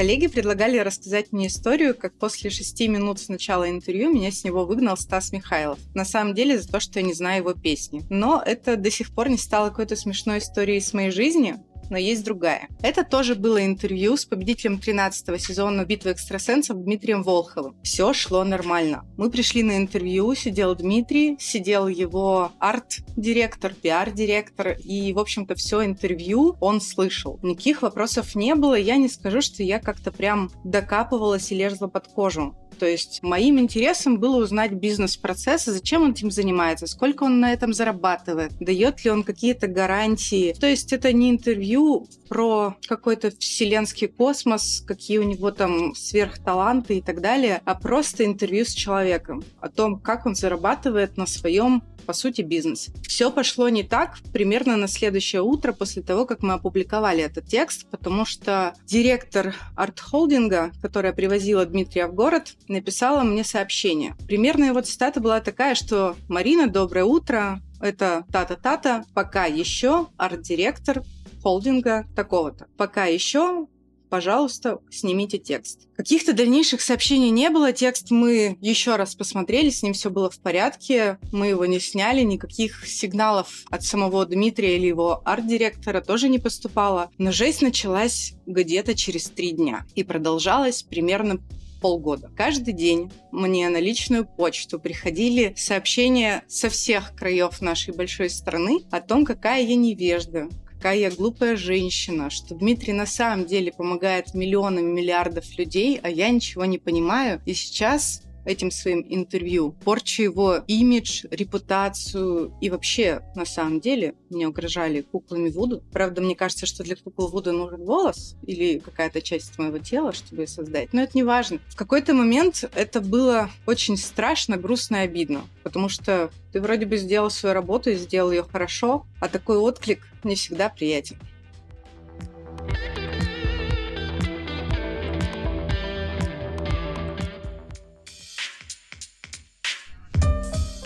Коллеги 0.00 0.28
предлагали 0.28 0.78
рассказать 0.78 1.30
мне 1.30 1.48
историю, 1.48 1.94
как 1.94 2.14
после 2.14 2.48
шести 2.48 2.88
минут 2.88 3.20
с 3.20 3.28
начала 3.28 3.68
интервью 3.68 4.10
меня 4.10 4.32
с 4.32 4.44
него 4.44 4.64
выгнал 4.64 4.96
Стас 4.96 5.30
Михайлов. 5.30 5.78
На 5.92 6.06
самом 6.06 6.32
деле 6.32 6.58
за 6.58 6.66
то, 6.66 6.80
что 6.80 7.00
я 7.00 7.04
не 7.04 7.12
знаю 7.12 7.42
его 7.42 7.52
песни. 7.52 8.02
Но 8.08 8.42
это 8.42 8.76
до 8.76 8.90
сих 8.90 9.14
пор 9.14 9.28
не 9.28 9.36
стало 9.36 9.68
какой-то 9.68 9.96
смешной 9.96 10.38
историей 10.38 10.80
с 10.80 10.94
моей 10.94 11.10
жизни 11.10 11.56
но 11.90 11.98
есть 11.98 12.24
другая. 12.24 12.68
Это 12.82 13.04
тоже 13.04 13.34
было 13.34 13.64
интервью 13.64 14.16
с 14.16 14.24
победителем 14.24 14.78
13 14.78 15.40
сезона 15.40 15.84
«Битвы 15.84 16.12
экстрасенсов» 16.12 16.82
Дмитрием 16.82 17.22
Волховым. 17.22 17.76
Все 17.82 18.12
шло 18.12 18.44
нормально. 18.44 19.04
Мы 19.16 19.30
пришли 19.30 19.62
на 19.62 19.76
интервью, 19.76 20.34
сидел 20.34 20.74
Дмитрий, 20.74 21.36
сидел 21.38 21.88
его 21.88 22.52
арт-директор, 22.58 23.74
пиар-директор, 23.74 24.76
и, 24.82 25.12
в 25.12 25.18
общем-то, 25.18 25.54
все 25.56 25.84
интервью 25.84 26.56
он 26.60 26.80
слышал. 26.80 27.38
Никаких 27.42 27.82
вопросов 27.82 28.34
не 28.34 28.54
было, 28.54 28.74
я 28.74 28.96
не 28.96 29.08
скажу, 29.08 29.40
что 29.40 29.62
я 29.62 29.78
как-то 29.80 30.12
прям 30.12 30.50
докапывалась 30.64 31.50
и 31.52 31.56
лезла 31.56 31.88
под 31.88 32.08
кожу. 32.08 32.54
То 32.80 32.86
есть 32.86 33.22
моим 33.22 33.60
интересом 33.60 34.18
было 34.18 34.42
узнать 34.42 34.72
бизнес-процессы, 34.72 35.70
зачем 35.70 36.02
он 36.02 36.12
этим 36.12 36.30
занимается, 36.30 36.86
сколько 36.86 37.24
он 37.24 37.38
на 37.38 37.52
этом 37.52 37.74
зарабатывает, 37.74 38.52
дает 38.58 39.04
ли 39.04 39.10
он 39.10 39.22
какие-то 39.22 39.66
гарантии. 39.66 40.54
То 40.58 40.66
есть 40.66 40.90
это 40.94 41.12
не 41.12 41.28
интервью 41.28 42.08
про 42.30 42.76
какой-то 42.88 43.32
вселенский 43.38 44.08
космос, 44.08 44.82
какие 44.86 45.18
у 45.18 45.24
него 45.24 45.50
там 45.50 45.94
сверхталанты 45.94 46.98
и 46.98 47.02
так 47.02 47.20
далее, 47.20 47.60
а 47.66 47.74
просто 47.74 48.24
интервью 48.24 48.64
с 48.64 48.72
человеком 48.72 49.44
о 49.60 49.68
том, 49.68 49.98
как 49.98 50.24
он 50.24 50.34
зарабатывает 50.34 51.18
на 51.18 51.26
своем 51.26 51.82
по 52.00 52.12
сути, 52.12 52.42
бизнес. 52.42 52.88
Все 53.06 53.30
пошло 53.30 53.68
не 53.68 53.82
так 53.82 54.18
примерно 54.32 54.76
на 54.76 54.88
следующее 54.88 55.42
утро 55.42 55.72
после 55.72 56.02
того, 56.02 56.26
как 56.26 56.42
мы 56.42 56.54
опубликовали 56.54 57.22
этот 57.22 57.46
текст, 57.46 57.86
потому 57.90 58.24
что 58.24 58.74
директор 58.86 59.54
арт-холдинга, 59.76 60.72
которая 60.82 61.12
привозила 61.12 61.64
Дмитрия 61.66 62.06
в 62.06 62.14
город, 62.14 62.54
написала 62.68 63.22
мне 63.22 63.44
сообщение. 63.44 64.14
Примерно 64.26 64.64
его 64.64 64.80
цитата 64.80 65.20
была 65.20 65.40
такая, 65.40 65.74
что 65.74 66.16
«Марина, 66.28 66.68
доброе 66.68 67.04
утро, 67.04 67.60
это 67.80 68.24
тата-тата, 68.32 69.04
пока 69.14 69.46
еще 69.46 70.08
арт-директор 70.16 71.02
холдинга 71.42 72.06
такого-то. 72.14 72.66
Пока 72.76 73.06
еще 73.06 73.66
пожалуйста, 74.10 74.80
снимите 74.90 75.38
текст. 75.38 75.88
Каких-то 75.96 76.32
дальнейших 76.32 76.80
сообщений 76.80 77.30
не 77.30 77.48
было, 77.48 77.72
текст 77.72 78.10
мы 78.10 78.58
еще 78.60 78.96
раз 78.96 79.14
посмотрели, 79.14 79.70
с 79.70 79.82
ним 79.82 79.94
все 79.94 80.10
было 80.10 80.30
в 80.30 80.40
порядке, 80.40 81.18
мы 81.32 81.46
его 81.46 81.64
не 81.64 81.80
сняли, 81.80 82.22
никаких 82.22 82.86
сигналов 82.86 83.64
от 83.70 83.84
самого 83.84 84.26
Дмитрия 84.26 84.76
или 84.76 84.86
его 84.86 85.22
арт-директора 85.24 86.00
тоже 86.00 86.28
не 86.28 86.38
поступало. 86.38 87.10
Но 87.16 87.32
жесть 87.32 87.62
началась 87.62 88.34
где-то 88.46 88.94
через 88.94 89.30
три 89.30 89.52
дня 89.52 89.86
и 89.94 90.02
продолжалась 90.02 90.82
примерно 90.82 91.40
полгода. 91.80 92.30
Каждый 92.36 92.74
день 92.74 93.10
мне 93.32 93.68
на 93.68 93.80
личную 93.80 94.24
почту 94.24 94.78
приходили 94.78 95.54
сообщения 95.56 96.44
со 96.46 96.68
всех 96.68 97.14
краев 97.16 97.60
нашей 97.60 97.94
большой 97.94 98.30
страны 98.30 98.80
о 98.90 99.00
том, 99.00 99.24
какая 99.24 99.62
я 99.62 99.74
невежда, 99.76 100.48
какая 100.80 100.96
я 100.96 101.10
глупая 101.10 101.56
женщина, 101.56 102.30
что 102.30 102.54
Дмитрий 102.54 102.94
на 102.94 103.04
самом 103.04 103.44
деле 103.44 103.70
помогает 103.70 104.32
миллионам 104.32 104.86
миллиардов 104.86 105.44
людей, 105.58 106.00
а 106.02 106.08
я 106.08 106.30
ничего 106.30 106.64
не 106.64 106.78
понимаю. 106.78 107.42
И 107.44 107.52
сейчас 107.52 108.22
этим 108.44 108.70
своим 108.70 109.04
интервью, 109.08 109.72
порчу 109.84 110.22
его 110.22 110.56
имидж, 110.66 111.24
репутацию 111.30 112.52
и 112.60 112.70
вообще, 112.70 113.22
на 113.34 113.44
самом 113.44 113.80
деле, 113.80 114.14
мне 114.28 114.48
угрожали 114.48 115.02
куклами 115.02 115.50
Вуду. 115.50 115.82
Правда, 115.92 116.20
мне 116.20 116.34
кажется, 116.34 116.66
что 116.66 116.84
для 116.84 116.96
куклы 116.96 117.28
Вуду 117.28 117.52
нужен 117.52 117.84
волос 117.84 118.36
или 118.46 118.78
какая-то 118.78 119.20
часть 119.22 119.58
моего 119.58 119.78
тела, 119.78 120.12
чтобы 120.12 120.42
ее 120.42 120.48
создать. 120.48 120.92
Но 120.92 121.02
это 121.02 121.12
не 121.14 121.24
важно. 121.24 121.58
В 121.68 121.76
какой-то 121.76 122.14
момент 122.14 122.68
это 122.74 123.00
было 123.00 123.50
очень 123.66 123.96
страшно, 123.96 124.56
грустно 124.56 124.96
и 124.96 125.00
обидно, 125.00 125.42
потому 125.62 125.88
что 125.88 126.30
ты 126.52 126.60
вроде 126.60 126.86
бы 126.86 126.96
сделал 126.96 127.30
свою 127.30 127.54
работу 127.54 127.90
и 127.90 127.96
сделал 127.96 128.30
ее 128.30 128.42
хорошо, 128.42 129.06
а 129.20 129.28
такой 129.28 129.58
отклик 129.58 130.06
не 130.24 130.34
всегда 130.34 130.68
приятен. 130.68 131.16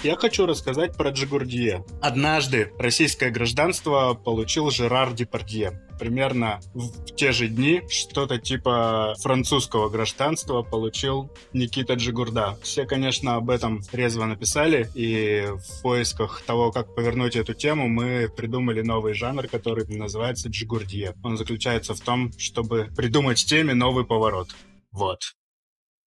Я 0.05 0.17
хочу 0.17 0.45
рассказать 0.45 0.99
про 0.99 1.09
Джигурдье. 1.09 1.83
Однажды 2.03 2.71
российское 2.79 3.31
гражданство 3.31 4.13
получил 4.13 4.71
Жерар 4.71 5.15
Депардье. 5.15 5.81
Примерно 5.99 6.61
в 6.75 7.15
те 7.15 7.33
же 7.33 7.49
дни 7.49 7.81
что-то 7.89 8.37
типа 8.37 9.15
французского 9.23 9.89
гражданства 9.89 10.61
получил 10.61 11.33
Никита 11.55 11.95
Джигурда. 11.95 12.59
Все, 12.63 12.85
конечно, 12.85 13.37
об 13.37 13.49
этом 13.49 13.81
резво 13.93 14.27
написали, 14.27 14.91
и 14.95 15.47
в 15.57 15.81
поисках 15.81 16.43
того, 16.43 16.71
как 16.71 16.95
повернуть 16.95 17.35
эту 17.35 17.55
тему, 17.55 17.89
мы 17.89 18.29
придумали 18.29 18.83
новый 18.83 19.15
жанр, 19.15 19.49
который 19.49 19.87
называется 19.87 20.51
Джигурдье. 20.51 21.15
Он 21.25 21.39
заключается 21.39 21.95
в 21.95 22.01
том, 22.01 22.31
чтобы 22.37 22.91
придумать 22.95 23.43
теме 23.43 23.73
новый 23.73 24.05
поворот. 24.05 24.55
Вот. 24.93 25.21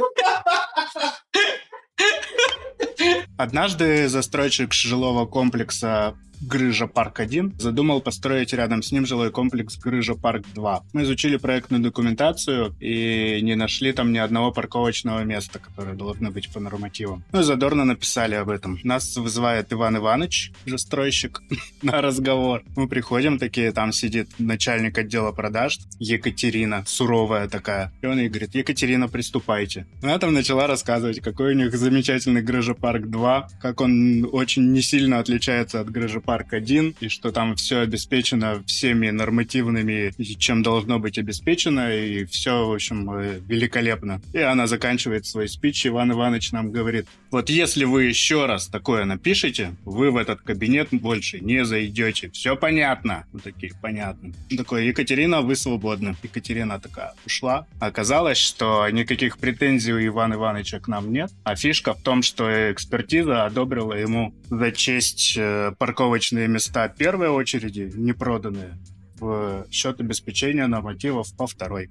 Однажды 3.38 4.08
застройщик 4.08 4.74
жилого 4.74 5.26
комплекса 5.26 6.16
Грыжа 6.48 6.88
Парк 6.88 7.20
1 7.20 7.54
задумал 7.58 8.02
построить 8.02 8.54
рядом 8.54 8.84
с 8.84 8.92
ним 8.92 9.06
жилой 9.06 9.32
комплекс 9.32 9.78
Грыжа 9.78 10.16
Парк 10.16 10.46
2. 10.54 10.84
Мы 10.94 11.04
изучили 11.04 11.38
проектную 11.38 11.82
документацию 11.82 12.76
и 12.80 13.40
не 13.42 13.56
нашли 13.56 13.94
там 13.94 14.12
ни 14.12 14.18
одного 14.18 14.52
парковочного 14.52 15.24
места, 15.24 15.60
которое 15.60 15.96
должно 15.96 16.32
быть 16.32 16.50
по 16.50 16.60
нормативам. 16.60 17.24
Ну 17.32 17.40
и 17.40 17.44
задорно 17.44 17.86
написали 17.86 18.36
об 18.36 18.50
этом. 18.50 18.80
Нас 18.84 19.16
вызывает 19.16 19.72
Иван 19.72 19.98
Иванович, 19.98 20.52
застройщик, 20.66 21.42
на 21.82 22.02
разговор. 22.02 22.64
Мы 22.76 22.88
приходим, 22.88 23.40
такие, 23.40 23.72
там 23.72 23.94
сидит 23.94 24.28
начальник 24.38 24.98
отдела 24.98 25.32
продаж, 25.32 25.80
Екатерина, 26.00 26.84
суровая 26.86 27.48
такая. 27.48 27.94
И 28.02 28.06
он 28.06 28.20
ей 28.20 28.30
говорит, 28.30 28.54
Екатерина, 28.56 29.08
приступайте. 29.08 29.86
Она 30.02 30.20
там 30.20 30.34
начала 30.34 30.68
рассказывать, 30.68 31.22
какой 31.22 31.54
у 31.54 31.58
них 31.58 31.74
замечательный 31.74 32.42
Грыжа 32.42 32.74
Парк 32.74 33.06
2, 33.06 33.48
как 33.62 33.80
он 33.80 34.28
очень 34.32 34.72
не 34.72 34.82
сильно 34.82 35.20
отличается 35.20 35.80
от 35.80 35.90
Грыжа 35.90 36.20
Парк 36.20 36.33
парк 36.34 36.54
один, 36.54 36.96
и 37.00 37.10
что 37.10 37.32
там 37.32 37.56
все 37.56 37.82
обеспечено 37.82 38.64
всеми 38.66 39.12
нормативными, 39.12 40.12
чем 40.40 40.64
должно 40.64 40.98
быть 40.98 41.20
обеспечено, 41.20 41.96
и 41.96 42.26
все, 42.26 42.68
в 42.68 42.74
общем, 42.74 43.08
э, 43.12 43.40
великолепно. 43.48 44.20
И 44.34 44.40
она 44.40 44.66
заканчивает 44.66 45.28
свой 45.28 45.48
спич, 45.48 45.86
Иван 45.86 46.12
Иванович 46.12 46.52
нам 46.52 46.72
говорит, 46.72 47.06
вот 47.30 47.52
если 47.52 47.86
вы 47.86 48.06
еще 48.06 48.48
раз 48.48 48.68
такое 48.68 49.06
напишите, 49.06 49.76
вы 49.86 50.10
в 50.10 50.18
этот 50.18 50.42
кабинет 50.42 50.90
больше 50.92 51.40
не 51.40 51.66
зайдете. 51.66 52.32
Все 52.32 52.56
понятно. 52.56 53.26
Мы 53.32 53.40
такие, 53.40 53.74
понятно. 53.82 54.34
Такой, 54.58 54.88
Екатерина, 54.88 55.42
вы 55.42 55.56
свободны. 55.56 56.16
Екатерина 56.24 56.80
такая 56.80 57.14
ушла. 57.26 57.68
Оказалось, 57.80 58.38
что 58.38 58.90
никаких 58.90 59.38
претензий 59.38 59.94
у 59.94 60.04
Ивана 60.04 60.34
Ивановича 60.36 60.80
к 60.80 60.88
нам 60.88 61.14
нет. 61.14 61.32
А 61.44 61.56
фишка 61.56 61.94
в 61.94 62.02
том, 62.02 62.24
что 62.24 62.72
экспертиза 62.72 63.46
одобрила 63.46 63.94
ему 63.94 64.34
за 64.50 64.72
честь 64.72 65.36
э, 65.36 65.74
парковочного 65.78 66.23
парковочные 66.24 66.48
места 66.48 66.88
первой 66.88 67.28
очереди, 67.28 67.92
не 67.96 68.14
проданные, 68.14 68.78
в 69.20 69.66
счет 69.70 70.00
обеспечения 70.00 70.68
нормативов 70.68 71.36
по 71.36 71.48
второй. 71.48 71.90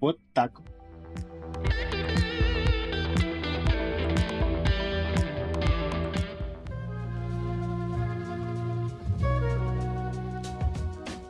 Вот 0.00 0.18
так. 0.32 0.60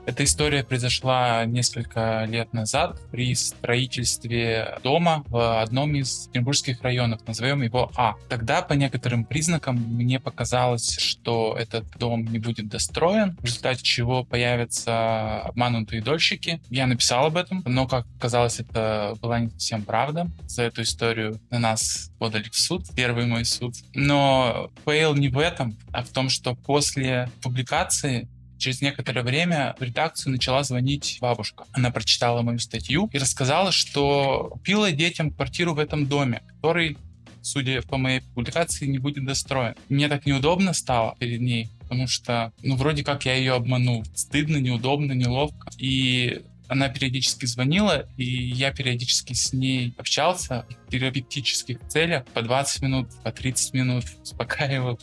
Эта 0.06 0.24
история 0.24 0.62
произошла 0.62 1.46
несколько 1.46 2.24
лет 2.28 2.52
назад 2.52 3.00
при 3.10 3.34
строительстве 3.34 4.78
дома 4.82 5.24
в 5.28 5.62
одном 5.62 5.94
из 5.94 6.28
петербургских 6.28 6.82
районов, 6.82 7.26
назовем 7.26 7.62
его 7.62 7.90
А. 7.96 8.14
Тогда 8.28 8.60
по 8.60 8.74
некоторым 8.74 9.24
признакам 9.24 9.76
мне 9.76 10.20
показалось, 10.20 10.98
что 10.98 11.56
этот 11.58 11.86
дом 11.98 12.24
не 12.26 12.38
будет 12.38 12.68
достроен, 12.68 13.36
в 13.40 13.44
результате 13.44 13.82
чего 13.82 14.24
появятся 14.24 15.40
обманутые 15.40 16.02
дольщики. 16.02 16.60
Я 16.68 16.86
написал 16.86 17.26
об 17.26 17.38
этом, 17.38 17.62
но, 17.64 17.86
как 17.86 18.06
оказалось, 18.18 18.60
это 18.60 19.14
была 19.22 19.40
не 19.40 19.48
совсем 19.50 19.84
правда. 19.84 20.28
За 20.46 20.64
эту 20.64 20.82
историю 20.82 21.40
на 21.50 21.58
нас 21.58 22.10
подали 22.18 22.48
в 22.50 22.56
суд, 22.56 22.84
первый 22.94 23.24
мой 23.24 23.46
суд. 23.46 23.74
Но 23.94 24.70
фейл 24.84 25.14
не 25.14 25.28
в 25.28 25.38
этом, 25.38 25.76
а 25.92 26.02
в 26.02 26.10
том, 26.10 26.28
что 26.28 26.54
после 26.54 27.30
публикации 27.42 28.28
Через 28.64 28.80
некоторое 28.80 29.22
время 29.22 29.76
в 29.78 29.82
редакцию 29.82 30.32
начала 30.32 30.62
звонить 30.62 31.18
бабушка. 31.20 31.64
Она 31.72 31.90
прочитала 31.90 32.40
мою 32.40 32.58
статью 32.58 33.10
и 33.12 33.18
рассказала, 33.18 33.72
что 33.72 34.48
купила 34.52 34.90
детям 34.90 35.30
квартиру 35.30 35.74
в 35.74 35.78
этом 35.78 36.06
доме, 36.06 36.40
который 36.48 36.96
судя 37.42 37.82
по 37.82 37.98
моей 37.98 38.22
публикации, 38.34 38.86
не 38.86 38.96
будет 38.96 39.26
достроен. 39.26 39.74
Мне 39.90 40.08
так 40.08 40.24
неудобно 40.24 40.72
стало 40.72 41.14
перед 41.18 41.42
ней, 41.42 41.68
потому 41.80 42.06
что, 42.06 42.54
ну, 42.62 42.76
вроде 42.76 43.04
как 43.04 43.26
я 43.26 43.34
ее 43.34 43.52
обманул. 43.52 44.02
Стыдно, 44.14 44.56
неудобно, 44.56 45.12
неловко. 45.12 45.68
И 45.76 46.40
Она 46.66 46.88
периодически 46.88 47.44
звонила, 47.44 48.06
и 48.16 48.24
я 48.24 48.72
периодически 48.72 49.34
с 49.34 49.52
ней 49.52 49.94
общался 49.98 50.66
в 50.86 50.90
терапевтических 50.90 51.78
целях 51.88 52.24
по 52.26 52.40
20 52.40 52.82
минут, 52.82 53.08
по 53.22 53.30
30 53.30 53.74
минут, 53.74 54.04
успокаивал, 54.22 54.98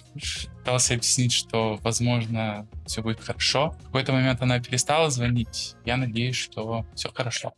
пытался 0.57 0.95
объяснить, 0.95 1.33
что, 1.33 1.79
возможно, 1.83 2.67
все 2.87 3.03
будет 3.03 3.21
хорошо. 3.21 3.75
В 3.81 3.85
какой-то 3.85 4.11
момент 4.11 4.41
она 4.41 4.59
перестала 4.59 5.11
звонить. 5.11 5.75
Я 5.85 5.97
надеюсь, 5.97 6.35
что 6.35 6.85
все 6.95 7.11
хорошо. 7.13 7.53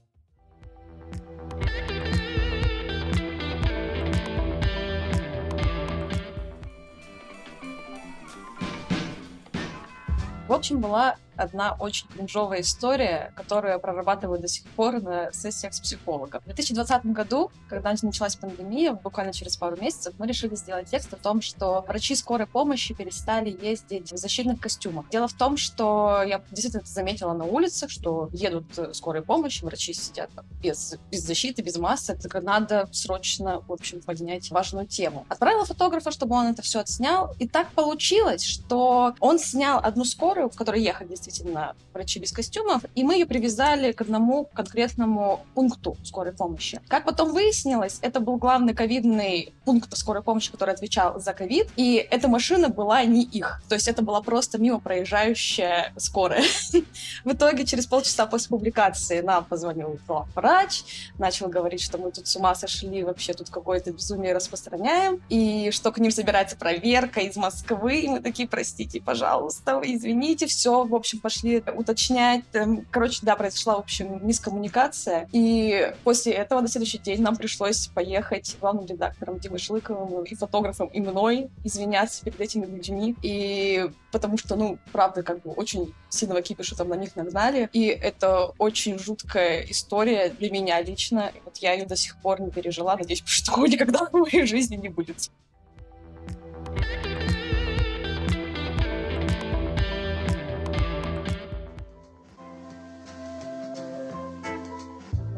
В 10.48 10.52
общем, 10.52 10.82
была 10.82 11.16
одна 11.38 11.76
очень 11.80 12.08
кринжовая 12.08 12.62
история, 12.62 13.34
которую 13.36 13.74
я 13.74 13.80
прорабатываю 13.80 14.40
до 14.40 14.48
сих 14.48 14.66
пор 14.72 15.02
на 15.02 15.32
сессиях 15.32 15.74
с 15.74 15.80
психологом. 15.80 16.42
В 16.42 16.46
2020 16.46 17.06
году, 17.08 17.52
когда 17.70 17.94
началась 18.02 18.36
пандемия, 18.36 18.94
буквально 18.94 19.34
через 19.34 19.58
пару 19.58 19.78
месяцев, 19.78 20.14
мы 20.18 20.28
решили 20.28 20.56
сделать 20.56 20.90
текст 20.90 21.14
о 21.14 21.18
том, 21.18 21.42
что 21.42 21.84
врачи 21.88 22.16
скорой 22.16 22.48
помощи 22.48 22.94
перестали 22.94 23.50
ездить 23.50 24.12
в 24.12 24.18
защитных 24.18 24.60
костюмах. 24.60 25.10
Дело 25.10 25.28
в 25.28 25.34
том, 25.34 25.58
что 25.58 26.24
я 26.26 26.42
действительно 26.52 26.84
заметила 26.86 27.34
на 27.34 27.46
улицах, 27.46 27.90
что 27.90 28.30
едут 28.34 28.66
скорой 28.94 29.22
помощи, 29.22 29.64
врачи 29.64 29.94
сидят 29.94 30.30
без, 30.62 30.96
без 31.12 31.22
защиты, 31.22 31.62
без 31.62 31.78
масок. 31.78 32.20
Так 32.20 32.42
надо 32.44 32.88
срочно, 32.92 33.62
в 33.62 33.72
общем, 33.72 34.02
поднять 34.02 34.52
важную 34.52 34.88
тему. 34.88 35.26
Отправила 35.30 35.66
фотографа, 35.66 36.12
чтобы 36.12 36.36
он 36.36 36.48
это 36.48 36.62
все 36.62 36.80
отснял, 36.80 37.36
и 37.40 37.48
так 37.48 37.72
получилось, 37.72 38.44
что 38.44 39.16
он 39.20 39.40
снял 39.40 39.80
одну 39.80 40.06
скорую, 40.06 40.50
в 40.50 40.56
которой 40.56 40.82
ехали 40.82 41.16
действительно 41.24 41.76
врачи 41.94 42.20
без 42.20 42.32
костюмов, 42.32 42.84
и 42.96 43.04
мы 43.04 43.16
ее 43.16 43.26
привязали 43.26 43.92
к 43.92 44.02
одному 44.02 44.46
конкретному 44.54 45.46
пункту 45.54 45.98
скорой 46.04 46.34
помощи. 46.34 46.82
Как 46.88 47.06
потом 47.06 47.32
выяснилось, 47.32 48.00
это 48.02 48.20
был 48.20 48.38
главный 48.38 48.74
ковидный 48.74 49.54
пункт 49.66 49.96
скорой 49.98 50.24
помощи, 50.24 50.52
который 50.52 50.74
отвечал 50.74 51.20
за 51.20 51.34
ковид, 51.34 51.70
и 51.76 51.96
эта 51.96 52.28
машина 52.28 52.70
была 52.70 53.04
не 53.04 53.24
их. 53.24 53.62
То 53.70 53.76
есть 53.76 53.88
это 53.88 54.02
была 54.02 54.22
просто 54.22 54.58
мимо 54.60 54.80
проезжающая 54.80 55.94
скорая. 55.98 56.44
В 57.24 57.32
итоге 57.32 57.66
через 57.66 57.86
полчаса 57.86 58.26
после 58.26 58.50
публикации 58.50 59.22
нам 59.22 59.46
позвонил 59.46 60.00
врач, 60.36 60.84
начал 61.18 61.48
говорить, 61.48 61.82
что 61.82 61.98
мы 61.98 62.12
тут 62.12 62.28
с 62.28 62.36
ума 62.36 62.56
сошли, 62.56 63.04
вообще 63.04 63.34
тут 63.34 63.50
какое-то 63.50 63.92
безумие 63.92 64.34
распространяем, 64.34 65.22
и 65.30 65.72
что 65.72 65.92
к 65.92 66.00
ним 66.00 66.12
собирается 66.12 66.56
проверка 66.56 67.22
из 67.22 67.36
Москвы, 67.36 68.00
и 68.02 68.08
мы 68.08 68.20
такие, 68.20 68.48
простите, 68.48 69.02
пожалуйста, 69.02 69.80
извините, 69.84 70.48
все, 70.48 70.84
в 70.84 70.96
общем, 70.96 71.13
общем, 71.14 71.20
пошли 71.20 71.64
уточнять. 71.76 72.44
Эм, 72.54 72.86
короче, 72.90 73.20
да, 73.22 73.36
произошла, 73.36 73.76
в 73.76 73.80
общем, 73.80 74.26
мискоммуникация. 74.26 75.30
И 75.32 75.94
после 76.04 76.34
этого 76.34 76.62
на 76.62 76.68
следующий 76.68 76.98
день 76.98 77.22
нам 77.22 77.36
пришлось 77.36 77.88
поехать 77.88 78.58
главным 78.60 78.86
редактором 78.86 79.40
Димой 79.40 79.60
Шлыковым 79.60 80.24
и 80.24 80.36
фотографом 80.36 80.88
и 80.88 81.02
мной 81.02 81.50
извиняться 81.64 82.24
перед 82.24 82.40
этими 82.40 82.66
людьми. 82.66 83.16
И 83.22 83.90
потому 84.12 84.38
что, 84.38 84.56
ну, 84.56 84.78
правда, 84.92 85.24
как 85.24 85.42
бы 85.42 85.52
очень 85.52 85.94
сильного 86.10 86.42
кипиша 86.42 86.76
там 86.76 86.90
на 86.90 86.96
них 86.96 87.16
нагнали. 87.16 87.70
И 87.74 87.86
это 87.86 88.54
очень 88.58 89.00
жуткая 89.00 89.62
история 89.70 90.30
для 90.30 90.50
меня 90.52 90.82
лично. 90.82 91.32
И 91.34 91.40
вот 91.44 91.58
я 91.58 91.74
ее 91.74 91.86
до 91.86 91.96
сих 91.96 92.18
пор 92.22 92.42
не 92.42 92.52
пережила. 92.52 92.96
Надеюсь, 92.96 93.24
что 93.26 93.66
никогда 93.68 94.06
в 94.06 94.14
моей 94.14 94.46
жизни 94.46 94.76
не 94.76 94.90
будет. 94.90 95.30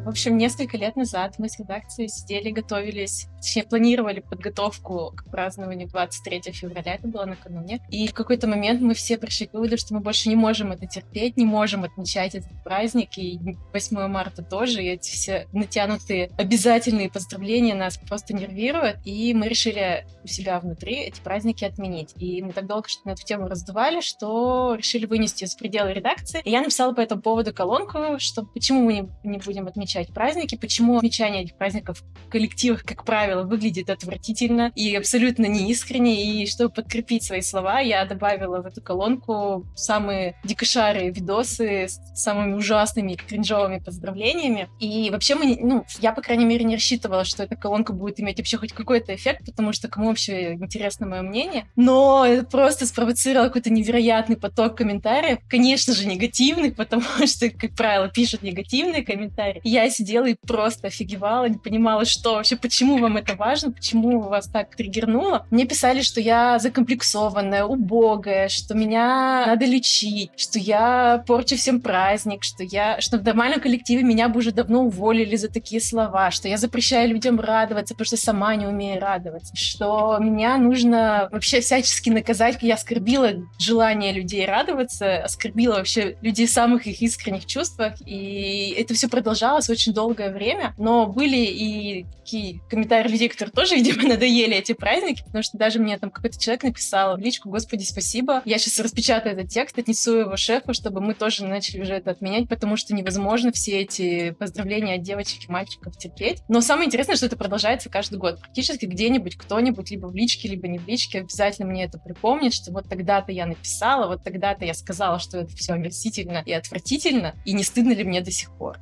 В 0.05 0.09
общем, 0.09 0.37
несколько 0.37 0.77
лет 0.77 0.95
назад 0.95 1.39
мы 1.39 1.49
с 1.49 1.57
редакцией 1.57 2.09
сидели, 2.09 2.51
готовились, 2.51 3.25
точнее, 3.37 3.63
планировали 3.63 4.19
подготовку 4.19 5.11
к 5.17 5.31
празднованию 5.31 5.87
23 5.87 6.51
февраля, 6.51 6.93
это 6.93 7.07
было 7.07 7.25
накануне. 7.25 7.81
И 7.89 8.07
в 8.07 8.13
какой-то 8.13 8.45
момент 8.45 8.81
мы 8.81 8.93
все 8.93 9.17
пришли 9.17 9.47
к 9.47 9.53
выводу, 9.53 9.79
что 9.79 9.95
мы 9.95 10.01
больше 10.01 10.29
не 10.29 10.35
можем 10.35 10.71
это 10.71 10.85
терпеть, 10.85 11.37
не 11.37 11.45
можем 11.45 11.85
отмечать 11.85 12.35
этот 12.35 12.51
праздник, 12.63 13.17
и 13.17 13.39
8 13.73 14.07
марта 14.07 14.43
тоже, 14.43 14.83
и 14.83 14.89
эти 14.89 15.09
все 15.09 15.47
натянутые 15.53 16.29
обязательные 16.37 17.09
поздравления 17.09 17.73
нас 17.73 17.97
просто 17.97 18.35
нервируют, 18.35 18.99
и 19.05 19.33
мы 19.33 19.47
решили 19.47 20.05
у 20.23 20.27
себя 20.27 20.59
внутри 20.59 20.97
эти 20.97 21.19
праздники 21.19 21.65
отменить. 21.65 22.13
И 22.17 22.43
мы 22.43 22.51
так 22.51 22.67
долго 22.67 22.87
что-то 22.87 23.07
на 23.07 23.13
эту 23.13 23.23
тему 23.23 23.47
раздували, 23.47 24.01
что 24.01 24.75
решили 24.75 25.07
вынести 25.07 25.45
из 25.45 25.55
пределы 25.55 25.93
редакции. 25.93 26.41
И 26.43 26.51
я 26.51 26.59
написала 26.59 26.93
по 26.93 27.01
этому 27.01 27.23
поводу 27.23 27.55
колонку, 27.55 28.19
что 28.19 28.43
почему 28.43 28.83
мы 28.83 29.09
не 29.23 29.39
будем 29.39 29.65
отмечать 29.65 29.94
отмечать 29.95 30.13
праздники, 30.13 30.55
почему 30.55 30.97
отмечание 30.97 31.43
этих 31.43 31.55
праздников 31.55 32.03
в 32.25 32.29
коллективах, 32.29 32.83
как 32.83 33.05
правило, 33.05 33.43
выглядит 33.43 33.89
отвратительно 33.89 34.71
и 34.75 34.95
абсолютно 34.95 35.45
неискренне. 35.45 36.43
И 36.43 36.47
чтобы 36.47 36.73
подкрепить 36.73 37.23
свои 37.23 37.41
слова, 37.41 37.79
я 37.79 38.05
добавила 38.05 38.61
в 38.61 38.65
эту 38.65 38.81
колонку 38.81 39.65
самые 39.75 40.35
дикошары 40.43 41.09
видосы 41.11 41.87
с 41.87 41.99
самыми 42.15 42.53
ужасными 42.53 43.13
кринжовыми 43.13 43.79
поздравлениями. 43.79 44.69
И 44.79 45.09
вообще 45.11 45.35
мы, 45.35 45.57
ну, 45.61 45.85
я, 45.99 46.11
по 46.11 46.21
крайней 46.21 46.45
мере, 46.45 46.65
не 46.65 46.75
рассчитывала, 46.75 47.23
что 47.23 47.43
эта 47.43 47.55
колонка 47.55 47.93
будет 47.93 48.19
иметь 48.19 48.37
вообще 48.37 48.57
хоть 48.57 48.73
какой-то 48.73 49.15
эффект, 49.15 49.45
потому 49.45 49.73
что 49.73 49.87
кому 49.87 50.07
вообще 50.07 50.53
интересно 50.53 51.05
мое 51.07 51.21
мнение. 51.21 51.67
Но 51.75 52.25
это 52.25 52.45
просто 52.45 52.85
спровоцировало 52.85 53.47
какой-то 53.47 53.69
невероятный 53.69 54.37
поток 54.37 54.77
комментариев, 54.77 55.39
конечно 55.47 55.93
же, 55.93 56.07
негативных, 56.07 56.75
потому 56.85 57.03
что, 57.25 57.49
как 57.49 57.75
правило, 57.75 58.09
пишут 58.09 58.41
негативные 58.41 59.03
комментарии. 59.03 59.61
Я 59.63 59.84
сидела 59.89 60.25
и 60.25 60.35
просто 60.35 60.87
офигевала, 60.87 61.45
не 61.45 61.57
понимала, 61.57 62.05
что 62.05 62.35
вообще, 62.35 62.55
почему 62.55 62.97
вам 62.97 63.17
это 63.17 63.35
важно, 63.35 63.71
почему 63.71 64.19
вас 64.21 64.47
так 64.47 64.75
триггернуло. 64.75 65.45
Мне 65.51 65.65
писали, 65.65 66.01
что 66.01 66.21
я 66.21 66.59
закомплексованная, 66.59 67.65
убогая, 67.65 68.49
что 68.49 68.73
меня 68.73 69.45
надо 69.47 69.65
лечить, 69.65 70.31
что 70.35 70.59
я 70.59 71.23
порчу 71.27 71.55
всем 71.55 71.81
праздник, 71.81 72.43
что 72.43 72.63
я, 72.63 72.99
что 73.01 73.17
в 73.17 73.23
нормальном 73.23 73.59
коллективе 73.59 74.03
меня 74.03 74.29
бы 74.29 74.39
уже 74.39 74.51
давно 74.51 74.83
уволили 74.83 75.35
за 75.35 75.49
такие 75.49 75.81
слова, 75.81 76.31
что 76.31 76.47
я 76.47 76.57
запрещаю 76.57 77.09
людям 77.09 77.39
радоваться, 77.39 77.93
потому 77.93 78.05
что 78.05 78.17
сама 78.17 78.55
не 78.55 78.67
умею 78.67 78.99
радоваться, 78.99 79.55
что 79.55 80.17
меня 80.19 80.57
нужно 80.57 81.29
вообще 81.31 81.61
всячески 81.61 82.09
наказать, 82.09 82.57
я 82.61 82.75
оскорбила 82.75 83.31
желание 83.59 84.13
людей 84.13 84.45
радоваться, 84.45 85.23
оскорбила 85.23 85.75
вообще 85.75 86.17
людей 86.21 86.47
в 86.47 86.51
самых 86.51 86.87
их 86.87 87.01
искренних 87.01 87.45
чувствах, 87.45 87.93
и 88.05 88.75
это 88.77 88.93
все 88.93 89.07
продолжалось 89.07 89.69
очень 89.75 89.93
долгое 89.93 90.31
время, 90.31 90.73
но 90.77 91.07
были 91.07 91.37
и 91.37 92.05
такие 92.25 92.61
комментарии 92.69 93.09
людей, 93.09 93.29
которые 93.29 93.53
тоже, 93.53 93.75
видимо, 93.75 94.03
надоели 94.09 94.55
эти 94.55 94.73
праздники, 94.73 95.23
потому 95.23 95.43
что 95.43 95.57
даже 95.57 95.79
мне 95.79 95.97
там 95.97 96.09
какой-то 96.09 96.39
человек 96.39 96.63
написал 96.63 97.17
в 97.17 97.19
личку, 97.19 97.49
господи, 97.49 97.83
спасибо, 97.83 98.41
я 98.45 98.57
сейчас 98.57 98.79
распечатаю 98.79 99.37
этот 99.37 99.49
текст, 99.49 99.77
отнесу 99.77 100.17
его 100.17 100.37
шефу, 100.37 100.73
чтобы 100.73 101.01
мы 101.01 101.13
тоже 101.13 101.45
начали 101.45 101.81
уже 101.81 101.93
это 101.93 102.11
отменять, 102.11 102.49
потому 102.49 102.77
что 102.77 102.93
невозможно 102.93 103.51
все 103.51 103.81
эти 103.81 104.31
поздравления 104.31 104.95
от 104.95 105.03
девочек 105.03 105.47
и 105.47 105.51
мальчиков 105.51 105.97
терпеть. 105.97 106.41
Но 106.47 106.61
самое 106.61 106.87
интересное, 106.87 107.15
что 107.15 107.27
это 107.27 107.37
продолжается 107.37 107.89
каждый 107.89 108.17
год. 108.17 108.39
Практически 108.39 108.85
где-нибудь 108.85 109.37
кто-нибудь, 109.37 109.91
либо 109.91 110.07
в 110.07 110.15
личке, 110.15 110.47
либо 110.49 110.67
не 110.67 110.79
в 110.79 110.87
личке, 110.87 111.19
обязательно 111.19 111.67
мне 111.67 111.85
это 111.85 111.99
припомнит, 111.99 112.53
что 112.53 112.71
вот 112.71 112.89
тогда-то 112.89 113.31
я 113.31 113.45
написала, 113.45 114.07
вот 114.07 114.23
тогда-то 114.23 114.65
я 114.65 114.73
сказала, 114.73 115.19
что 115.19 115.39
это 115.39 115.55
все 115.55 115.73
омерзительно 115.73 116.41
и 116.45 116.51
отвратительно, 116.51 117.35
и 117.45 117.53
не 117.53 117.63
стыдно 117.63 117.93
ли 117.93 118.03
мне 118.03 118.21
до 118.21 118.31
сих 118.31 118.55
пор. 118.57 118.79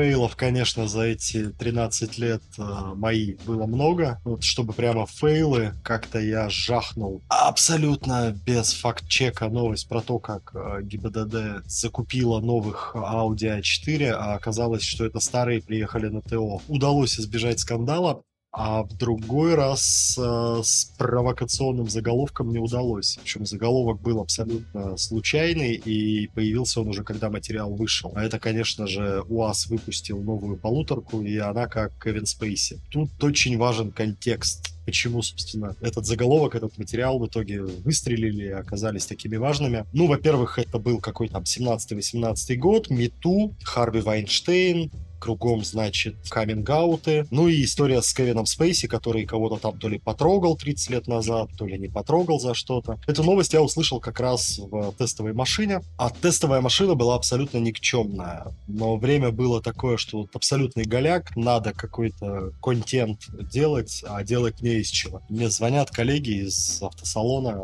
Фейлов, 0.00 0.34
конечно, 0.34 0.88
за 0.88 1.02
эти 1.02 1.50
13 1.50 2.16
лет 2.16 2.42
э, 2.56 2.62
мои 2.94 3.34
было 3.46 3.66
много. 3.66 4.18
Вот 4.24 4.42
чтобы 4.42 4.72
прямо 4.72 5.04
фейлы, 5.04 5.74
как-то 5.82 6.18
я 6.18 6.48
жахнул 6.48 7.22
абсолютно 7.28 8.34
без 8.46 8.72
факт-чека 8.72 9.50
новость 9.50 9.88
про 9.90 10.00
то, 10.00 10.18
как 10.18 10.52
э, 10.54 10.80
ГИБДД 10.82 11.66
закупила 11.66 12.40
новых 12.40 12.92
Audi 12.94 13.60
A4, 13.60 14.10
а 14.12 14.34
оказалось, 14.34 14.84
что 14.84 15.04
это 15.04 15.20
старые 15.20 15.60
приехали 15.60 16.08
на 16.08 16.22
ТО. 16.22 16.62
Удалось 16.66 17.20
избежать 17.20 17.60
скандала, 17.60 18.22
а 18.52 18.82
в 18.82 18.96
другой 18.96 19.54
раз 19.54 20.18
э, 20.18 20.60
с 20.62 20.92
провокационным 20.98 21.88
заголовком 21.88 22.50
не 22.50 22.58
удалось. 22.58 23.18
Причем 23.22 23.46
заголовок 23.46 24.00
был 24.00 24.20
абсолютно 24.20 24.96
случайный, 24.96 25.74
и 25.74 26.28
появился 26.28 26.80
он 26.80 26.88
уже, 26.88 27.04
когда 27.04 27.30
материал 27.30 27.72
вышел. 27.72 28.12
А 28.16 28.24
это, 28.24 28.40
конечно 28.40 28.86
же, 28.86 29.22
УАЗ 29.28 29.66
выпустил 29.68 30.20
новую 30.20 30.56
полуторку, 30.56 31.22
и 31.22 31.36
она 31.38 31.68
как 31.68 31.92
Кевин 32.02 32.26
Спейси. 32.26 32.80
Тут 32.90 33.22
очень 33.22 33.56
важен 33.56 33.92
контекст 33.92 34.74
почему, 34.84 35.22
собственно, 35.22 35.76
этот 35.80 36.04
заголовок, 36.04 36.56
этот 36.56 36.76
материал 36.76 37.20
в 37.20 37.26
итоге 37.26 37.62
выстрелили 37.62 38.46
и 38.46 38.50
оказались 38.50 39.06
такими 39.06 39.36
важными. 39.36 39.84
Ну, 39.92 40.08
во-первых, 40.08 40.58
это 40.58 40.78
был 40.78 40.98
какой-то 40.98 41.34
там 41.34 41.44
17-18 41.44 42.56
год, 42.56 42.90
Мету, 42.90 43.54
Харви 43.62 44.00
Вайнштейн, 44.00 44.90
кругом, 45.20 45.64
значит, 45.64 46.16
каминг-ауты. 46.28 47.26
Ну 47.30 47.46
и 47.48 47.62
история 47.64 48.02
с 48.02 48.12
Кевином 48.12 48.46
Спейси, 48.46 48.88
который 48.88 49.26
кого-то 49.26 49.56
там 49.56 49.78
то 49.78 49.88
ли 49.88 49.98
потрогал 49.98 50.56
30 50.56 50.90
лет 50.90 51.06
назад, 51.06 51.50
то 51.56 51.66
ли 51.66 51.78
не 51.78 51.88
потрогал 51.88 52.40
за 52.40 52.54
что-то. 52.54 52.98
Эту 53.06 53.22
новость 53.22 53.52
я 53.52 53.62
услышал 53.62 54.00
как 54.00 54.18
раз 54.18 54.58
в 54.58 54.92
тестовой 54.98 55.32
машине. 55.32 55.82
А 55.96 56.10
тестовая 56.10 56.60
машина 56.60 56.94
была 56.94 57.14
абсолютно 57.14 57.58
никчемная. 57.58 58.46
Но 58.66 58.96
время 58.96 59.30
было 59.30 59.62
такое, 59.62 59.96
что 59.96 60.26
абсолютный 60.32 60.84
голяк, 60.84 61.36
надо 61.36 61.72
какой-то 61.72 62.52
контент 62.62 63.20
делать, 63.52 64.02
а 64.08 64.24
делать 64.24 64.62
не 64.62 64.76
из 64.80 64.88
чего. 64.88 65.22
Мне 65.28 65.50
звонят 65.50 65.90
коллеги 65.90 66.46
из 66.46 66.82
автосалона 66.82 67.56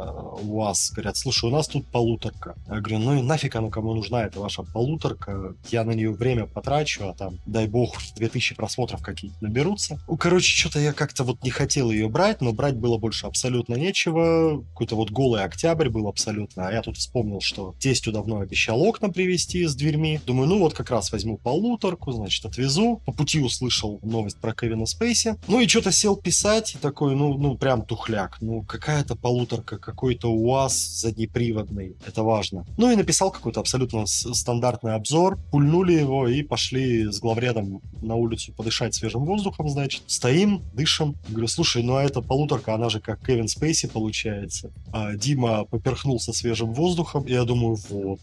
УАЗ, 0.42 0.92
говорят, 0.92 1.16
слушай, 1.16 1.48
у 1.48 1.52
нас 1.52 1.68
тут 1.68 1.86
полуторка. 1.86 2.54
Я 2.68 2.80
говорю, 2.80 2.98
ну 2.98 3.18
и 3.18 3.22
нафиг 3.22 3.56
оно 3.56 3.70
кому 3.70 3.94
нужна, 3.94 4.24
эта 4.24 4.40
ваша 4.40 4.62
полуторка, 4.62 5.54
я 5.70 5.84
на 5.84 5.92
нее 5.92 6.10
время 6.10 6.46
потрачу, 6.46 7.08
а 7.08 7.14
там, 7.14 7.38
дай 7.46 7.66
бог, 7.66 7.96
2000 8.16 8.54
просмотров 8.54 9.02
какие-то 9.02 9.36
наберутся. 9.40 10.00
Ну, 10.08 10.16
короче, 10.16 10.50
что-то 10.50 10.80
я 10.80 10.92
как-то 10.92 11.24
вот 11.24 11.42
не 11.42 11.50
хотел 11.50 11.90
ее 11.90 12.08
брать, 12.08 12.40
но 12.40 12.52
брать 12.52 12.76
было 12.76 12.98
больше 12.98 13.26
абсолютно 13.26 13.74
нечего. 13.74 14.64
Какой-то 14.70 14.96
вот 14.96 15.10
голый 15.10 15.44
октябрь 15.44 15.88
был 15.88 16.08
абсолютно, 16.08 16.68
а 16.68 16.72
я 16.72 16.82
тут 16.82 16.96
вспомнил, 16.96 17.40
что 17.40 17.74
тестю 17.78 18.12
давно 18.12 18.40
обещал 18.40 18.80
окна 18.82 19.08
привезти 19.08 19.64
с 19.64 19.74
дверьми. 19.74 20.20
Думаю, 20.26 20.48
ну 20.48 20.58
вот 20.58 20.74
как 20.74 20.90
раз 20.90 21.12
возьму 21.12 21.38
полуторку, 21.38 22.12
значит, 22.12 22.44
отвезу. 22.44 23.00
По 23.06 23.12
пути 23.12 23.40
услышал 23.40 23.98
новость 24.02 24.38
про 24.38 24.52
Кевина 24.52 24.86
Спейси. 24.86 25.36
Ну 25.48 25.60
и 25.60 25.68
что-то 25.68 25.92
сел 25.92 26.16
писать, 26.16 26.74
и 26.74 26.78
такой, 26.78 27.14
ну, 27.14 27.34
ну 27.38 27.56
прям 27.56 27.82
тухляк. 27.82 28.38
Ну, 28.40 28.62
какая-то 28.62 29.16
полуторка, 29.16 29.78
какой-то 29.78 30.32
УАЗ 30.32 31.00
заднеприводный. 31.00 31.96
Это 32.06 32.22
важно. 32.22 32.66
Ну 32.76 32.90
и 32.90 32.96
написал 32.96 33.30
какой-то 33.30 33.60
абсолютно 33.60 34.06
стандартный 34.06 34.94
обзор. 34.94 35.38
Пульнули 35.50 35.92
его 35.92 36.28
и 36.28 36.42
пошли 36.42 37.10
с 37.10 37.20
главредом 37.36 37.82
на 38.00 38.14
улицу 38.14 38.52
подышать 38.52 38.94
свежим 38.94 39.24
воздухом, 39.24 39.68
значит. 39.68 40.02
Стоим, 40.06 40.62
дышим. 40.72 41.16
Говорю, 41.28 41.48
слушай, 41.48 41.82
ну 41.82 41.96
а 41.96 42.02
эта 42.02 42.22
полуторка, 42.22 42.74
она 42.74 42.88
же 42.88 43.00
как 43.00 43.24
Кевин 43.24 43.48
Спейси 43.48 43.86
получается. 43.88 44.70
А 44.92 45.14
Дима 45.14 45.64
поперхнулся 45.64 46.32
свежим 46.32 46.72
воздухом, 46.72 47.24
и 47.24 47.32
я 47.32 47.44
думаю, 47.44 47.76
вот, 47.90 48.20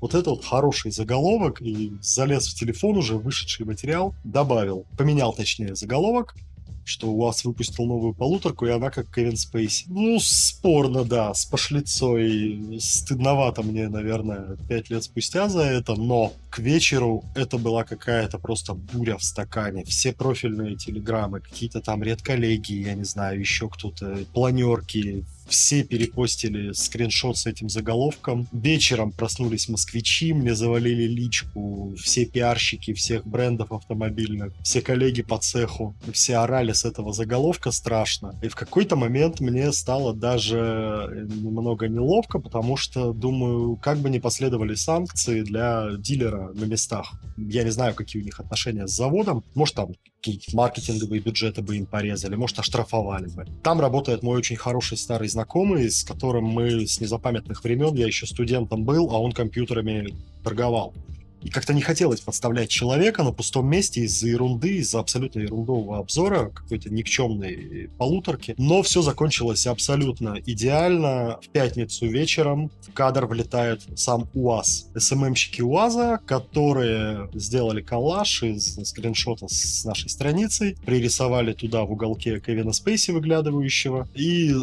вот 0.00 0.14
это 0.14 0.30
вот 0.30 0.44
хороший 0.44 0.92
заголовок, 0.92 1.60
и 1.60 1.92
залез 2.00 2.46
в 2.48 2.54
телефон 2.54 2.96
уже, 2.96 3.16
вышедший 3.16 3.66
материал, 3.66 4.14
добавил, 4.24 4.86
поменял 4.96 5.32
точнее 5.32 5.74
заголовок, 5.74 6.36
что 6.84 7.08
у 7.08 7.18
вас 7.18 7.44
выпустил 7.44 7.86
новую 7.86 8.14
полуторку, 8.14 8.66
и 8.66 8.70
она 8.70 8.90
как 8.90 9.12
Кевин 9.14 9.36
Спейси. 9.36 9.86
Ну, 9.88 10.18
спорно, 10.20 11.04
да, 11.04 11.34
с 11.34 11.44
пошлицой. 11.44 12.78
Стыдновато 12.80 13.62
мне, 13.62 13.88
наверное, 13.88 14.56
пять 14.68 14.90
лет 14.90 15.04
спустя 15.04 15.48
за 15.48 15.62
это, 15.62 15.94
но 15.94 16.32
к 16.50 16.58
вечеру 16.58 17.24
это 17.34 17.58
была 17.58 17.84
какая-то 17.84 18.38
просто 18.38 18.74
буря 18.74 19.16
в 19.16 19.24
стакане. 19.24 19.84
Все 19.84 20.12
профильные 20.12 20.76
телеграммы, 20.76 21.40
какие-то 21.40 21.80
там 21.80 22.02
редколлегии, 22.02 22.86
я 22.86 22.94
не 22.94 23.04
знаю, 23.04 23.38
еще 23.40 23.68
кто-то, 23.68 24.18
планерки, 24.32 25.24
все 25.46 25.84
перепостили 25.84 26.72
скриншот 26.72 27.36
с 27.36 27.46
этим 27.46 27.68
заголовком. 27.68 28.46
Вечером 28.52 29.12
проснулись 29.12 29.68
москвичи, 29.68 30.32
мне 30.32 30.54
завалили 30.54 31.04
личку, 31.04 31.94
все 32.00 32.24
пиарщики 32.24 32.92
всех 32.92 33.26
брендов 33.26 33.72
автомобильных, 33.72 34.52
все 34.62 34.80
коллеги 34.80 35.22
по 35.22 35.38
цеху, 35.38 35.94
все 36.12 36.36
орали 36.36 36.72
с 36.72 36.84
этого 36.84 37.12
заголовка 37.12 37.70
страшно. 37.70 38.38
И 38.42 38.48
в 38.48 38.54
какой-то 38.54 38.96
момент 38.96 39.40
мне 39.40 39.72
стало 39.72 40.14
даже 40.14 41.26
немного 41.28 41.88
неловко, 41.88 42.38
потому 42.38 42.76
что 42.76 43.12
думаю, 43.12 43.76
как 43.76 43.98
бы 43.98 44.10
не 44.10 44.20
последовали 44.20 44.74
санкции 44.74 45.42
для 45.42 45.90
дилера 45.98 46.52
на 46.54 46.64
местах. 46.64 47.12
Я 47.36 47.64
не 47.64 47.70
знаю, 47.70 47.94
какие 47.94 48.22
у 48.22 48.24
них 48.24 48.40
отношения 48.40 48.86
с 48.86 48.92
заводом. 48.92 49.44
Может, 49.54 49.74
там 49.74 49.94
какие-то 50.22 50.56
маркетинговые 50.56 51.20
бюджеты 51.20 51.62
бы 51.62 51.76
им 51.76 51.86
порезали, 51.86 52.36
может, 52.36 52.58
оштрафовали 52.58 53.26
бы. 53.26 53.44
Там 53.62 53.80
работает 53.80 54.22
мой 54.22 54.38
очень 54.38 54.56
хороший 54.56 54.96
старый 54.96 55.28
знакомый, 55.28 55.90
с 55.90 56.04
которым 56.04 56.44
мы 56.44 56.86
с 56.86 57.00
незапамятных 57.00 57.64
времен, 57.64 57.94
я 57.94 58.06
еще 58.06 58.26
студентом 58.26 58.84
был, 58.84 59.10
а 59.10 59.18
он 59.18 59.32
компьютерами 59.32 60.14
торговал. 60.44 60.94
И 61.42 61.50
как-то 61.50 61.74
не 61.74 61.82
хотелось 61.82 62.20
подставлять 62.20 62.70
человека 62.70 63.22
на 63.22 63.32
пустом 63.32 63.68
месте 63.68 64.02
из-за 64.02 64.28
ерунды, 64.28 64.76
из-за 64.76 65.00
абсолютно 65.00 65.40
ерундового 65.40 65.98
обзора, 65.98 66.50
какой-то 66.50 66.90
никчемной 66.90 67.90
полуторки. 67.98 68.54
Но 68.58 68.82
все 68.82 69.02
закончилось 69.02 69.66
абсолютно 69.66 70.38
идеально. 70.46 71.38
В 71.42 71.48
пятницу 71.48 72.06
вечером 72.06 72.70
в 72.82 72.92
кадр 72.92 73.26
влетает 73.26 73.82
сам 73.96 74.28
УАЗ. 74.34 74.88
SMM-щики 74.96 75.62
УАЗа, 75.62 76.20
которые 76.26 77.28
сделали 77.34 77.80
коллаж 77.82 78.42
из 78.42 78.78
скриншота 78.86 79.48
с 79.48 79.84
нашей 79.84 80.10
страницей, 80.10 80.76
пририсовали 80.84 81.52
туда 81.52 81.82
в 81.84 81.92
уголке 81.92 82.40
Кевина 82.40 82.72
Спейси 82.72 83.10
выглядывающего, 83.10 84.08
и 84.14 84.54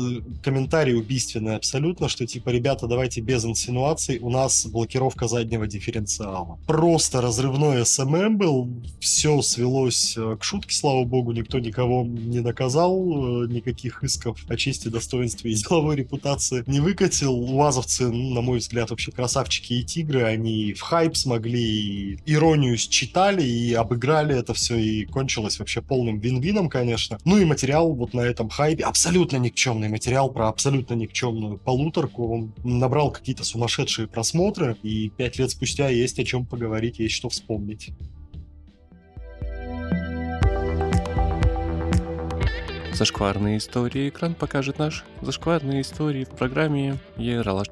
комментарий 0.43 0.95
убийственный 0.95 1.55
абсолютно, 1.55 2.07
что 2.07 2.25
типа, 2.25 2.49
ребята, 2.49 2.87
давайте 2.87 3.21
без 3.21 3.45
инсинуаций, 3.45 4.19
у 4.19 4.29
нас 4.29 4.65
блокировка 4.65 5.27
заднего 5.27 5.67
дифференциала 5.67 6.57
просто 6.69 7.19
разрывной 7.19 7.83
SMM 7.83 8.37
был. 8.37 8.69
Все 8.99 9.41
свелось 9.41 10.15
э, 10.15 10.37
к 10.39 10.43
шутке, 10.43 10.75
слава 10.75 11.03
богу, 11.03 11.31
никто 11.31 11.57
никого 11.57 12.05
не 12.05 12.41
наказал, 12.41 12.93
э, 12.93 13.47
никаких 13.47 14.03
исков 14.03 14.45
о 14.47 14.55
чести, 14.55 14.87
достоинстве 14.87 15.51
и 15.51 15.55
деловой 15.63 15.95
репутации 15.95 16.63
не 16.67 16.79
выкатил. 16.79 17.33
Уазовцы, 17.33 18.11
на 18.11 18.41
мой 18.41 18.59
взгляд, 18.59 18.91
вообще 18.91 19.11
красавчики 19.11 19.73
и 19.73 19.83
тигры. 19.83 20.21
Они 20.21 20.73
в 20.73 20.81
хайп 20.81 21.17
смогли, 21.17 22.19
иронию 22.27 22.77
считали 22.77 23.41
и 23.41 23.73
обыграли 23.73 24.37
это 24.37 24.53
все, 24.53 24.77
и 24.77 25.05
кончилось 25.05 25.57
вообще 25.57 25.81
полным 25.81 26.19
вин-вином, 26.19 26.69
конечно. 26.69 27.17
Ну 27.25 27.39
и 27.39 27.45
материал 27.45 27.91
вот 27.95 28.13
на 28.13 28.21
этом 28.21 28.47
хайпе, 28.47 28.83
абсолютно 28.83 29.37
никчемный 29.37 29.89
материал 29.89 30.29
про 30.29 30.49
абсолютно 30.49 30.93
никчемную 30.93 31.57
полуторку. 31.57 32.31
Он 32.31 32.53
набрал 32.63 33.09
какие-то 33.09 33.43
сумасшедшие 33.43 34.07
просмотры, 34.07 34.77
и 34.83 35.09
пять 35.09 35.39
лет 35.39 35.49
спустя 35.49 35.89
есть 35.89 36.19
о 36.19 36.23
чем 36.23 36.45
поговорить 36.45 36.58
поговорить, 36.59 36.99
есть 36.99 37.15
что 37.15 37.29
вспомнить. 37.29 37.91
Зашкварные 42.93 43.59
истории. 43.59 44.09
Экран 44.09 44.35
покажет 44.35 44.77
наш 44.77 45.05
зашкварные 45.21 45.83
истории 45.83 46.25
в 46.25 46.31
программе 46.31 46.97
Ералаш 47.15 47.67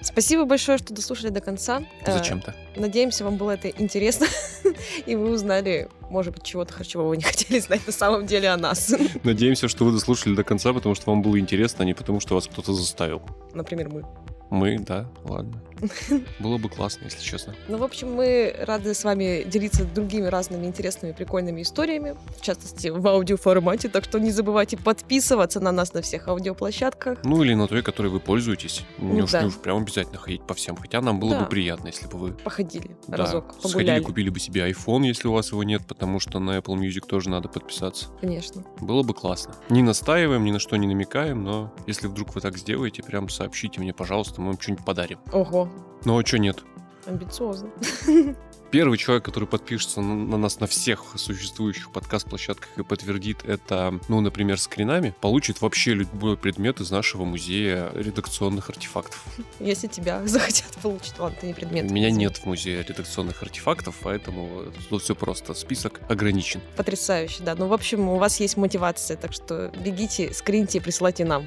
Спасибо 0.00 0.44
большое, 0.46 0.78
что 0.78 0.94
дослушали 0.94 1.28
до 1.28 1.42
конца. 1.42 1.82
Зачем-то. 2.06 2.54
Надеемся, 2.76 3.24
вам 3.24 3.36
было 3.36 3.50
это 3.50 3.68
интересно, 3.68 4.26
и 5.06 5.14
вы 5.14 5.30
узнали, 5.30 5.88
может 6.08 6.32
быть, 6.32 6.42
чего-то, 6.42 6.84
чего 6.86 7.08
вы 7.08 7.18
не 7.18 7.22
хотели 7.24 7.58
знать 7.58 7.86
на 7.86 7.92
самом 7.92 8.26
деле 8.26 8.48
о 8.48 8.56
нас. 8.56 8.94
Надеемся, 9.22 9.68
что 9.68 9.84
вы 9.84 9.92
дослушали 9.92 10.34
до 10.34 10.42
конца, 10.42 10.72
потому 10.72 10.94
что 10.94 11.10
вам 11.10 11.20
было 11.20 11.38
интересно, 11.38 11.82
а 11.82 11.86
не 11.86 11.92
потому 11.92 12.20
что 12.20 12.34
вас 12.34 12.46
кто-то 12.46 12.72
заставил. 12.72 13.20
Например, 13.52 13.90
мы. 13.90 14.04
Мы, 14.50 14.78
да, 14.78 15.06
ладно. 15.24 15.60
Было 16.38 16.58
бы 16.58 16.68
классно, 16.68 17.04
если 17.04 17.20
честно. 17.20 17.54
Ну, 17.68 17.78
в 17.78 17.82
общем, 17.82 18.14
мы 18.14 18.54
рады 18.60 18.94
с 18.94 19.04
вами 19.04 19.44
делиться 19.44 19.84
другими 19.84 20.26
разными 20.26 20.66
интересными, 20.66 21.12
прикольными 21.12 21.62
историями, 21.62 22.16
в 22.36 22.40
частности, 22.40 22.88
в 22.88 23.06
аудиоформате, 23.06 23.88
так 23.88 24.04
что 24.04 24.18
не 24.18 24.30
забывайте 24.30 24.76
подписываться 24.76 25.60
на 25.60 25.72
нас 25.72 25.94
на 25.94 26.02
всех 26.02 26.28
аудиоплощадках. 26.28 27.18
Ну, 27.24 27.42
или 27.42 27.54
на 27.54 27.68
той, 27.68 27.82
которой 27.82 28.08
вы 28.08 28.20
пользуетесь. 28.20 28.84
Не, 28.98 29.18
ну, 29.18 29.24
уж, 29.24 29.32
да. 29.32 29.42
не 29.42 29.48
уж 29.48 29.54
прям 29.54 29.78
обязательно 29.78 30.18
ходить 30.18 30.42
по 30.46 30.54
всем, 30.54 30.76
хотя 30.76 31.00
нам 31.00 31.20
было 31.20 31.32
да. 31.32 31.40
бы 31.40 31.46
приятно, 31.46 31.88
если 31.88 32.06
бы 32.06 32.18
вы... 32.18 32.32
Походили 32.32 32.96
да. 33.06 33.16
разок, 33.16 33.54
погуляли. 33.56 33.70
Сходили, 33.70 34.00
купили 34.00 34.28
бы 34.30 34.40
себе 34.40 34.70
iPhone, 34.70 35.04
если 35.06 35.28
у 35.28 35.32
вас 35.32 35.52
его 35.52 35.62
нет, 35.64 35.82
потому 35.86 36.20
что 36.20 36.38
на 36.38 36.58
Apple 36.58 36.76
Music 36.76 37.06
тоже 37.06 37.30
надо 37.30 37.48
подписаться. 37.48 38.08
Конечно. 38.20 38.64
Было 38.80 39.02
бы 39.02 39.14
классно. 39.14 39.54
Не 39.68 39.82
настаиваем, 39.82 40.44
ни 40.44 40.50
на 40.50 40.58
что 40.58 40.76
не 40.76 40.86
намекаем, 40.86 41.44
но 41.44 41.72
если 41.86 42.06
вдруг 42.06 42.34
вы 42.34 42.40
так 42.40 42.56
сделаете, 42.56 43.02
прям 43.02 43.28
сообщите 43.28 43.80
мне, 43.80 43.92
пожалуйста, 43.92 44.40
мы 44.40 44.48
вам 44.48 44.60
что-нибудь 44.60 44.84
подарим. 44.84 45.18
Ого. 45.32 45.68
Ну 46.04 46.18
а 46.18 46.24
что 46.24 46.38
нет? 46.38 46.62
Амбициозно. 47.06 47.70
Первый 48.74 48.98
человек, 48.98 49.24
который 49.24 49.46
подпишется 49.46 50.00
на, 50.00 50.14
на 50.16 50.36
нас 50.36 50.58
на 50.58 50.66
всех 50.66 51.14
существующих 51.14 51.92
подкаст-площадках 51.92 52.76
и 52.76 52.82
подтвердит 52.82 53.44
это, 53.44 54.00
ну, 54.08 54.20
например, 54.20 54.58
скринами, 54.58 55.14
получит 55.20 55.60
вообще 55.60 55.94
любой 55.94 56.36
предмет 56.36 56.80
из 56.80 56.90
нашего 56.90 57.24
музея 57.24 57.92
редакционных 57.94 58.70
артефактов. 58.70 59.24
Если 59.60 59.86
тебя 59.86 60.20
захотят 60.26 60.72
получить, 60.82 61.16
ладно, 61.20 61.38
ты 61.40 61.46
не 61.46 61.54
предмет. 61.54 61.88
Меня 61.88 62.10
нет 62.10 62.38
в 62.38 62.46
музее 62.46 62.82
редакционных 62.82 63.44
артефактов, 63.44 63.94
поэтому 64.02 64.64
тут 64.90 65.02
все 65.02 65.14
просто, 65.14 65.54
список 65.54 66.00
ограничен. 66.08 66.60
Потрясающе, 66.76 67.44
да. 67.44 67.54
Ну, 67.54 67.68
в 67.68 67.72
общем, 67.72 68.08
у 68.08 68.16
вас 68.16 68.40
есть 68.40 68.56
мотивация, 68.56 69.16
так 69.16 69.32
что 69.32 69.72
бегите, 69.84 70.34
скриньте 70.34 70.78
и 70.78 70.80
присылайте 70.80 71.24
нам. 71.24 71.46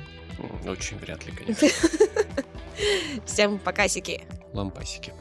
Очень 0.65 0.97
вряд 0.99 1.25
ли, 1.25 1.33
конечно. 1.33 1.67
Всем 3.25 3.59
покасики. 3.59 4.23
Лампасики. 4.53 5.13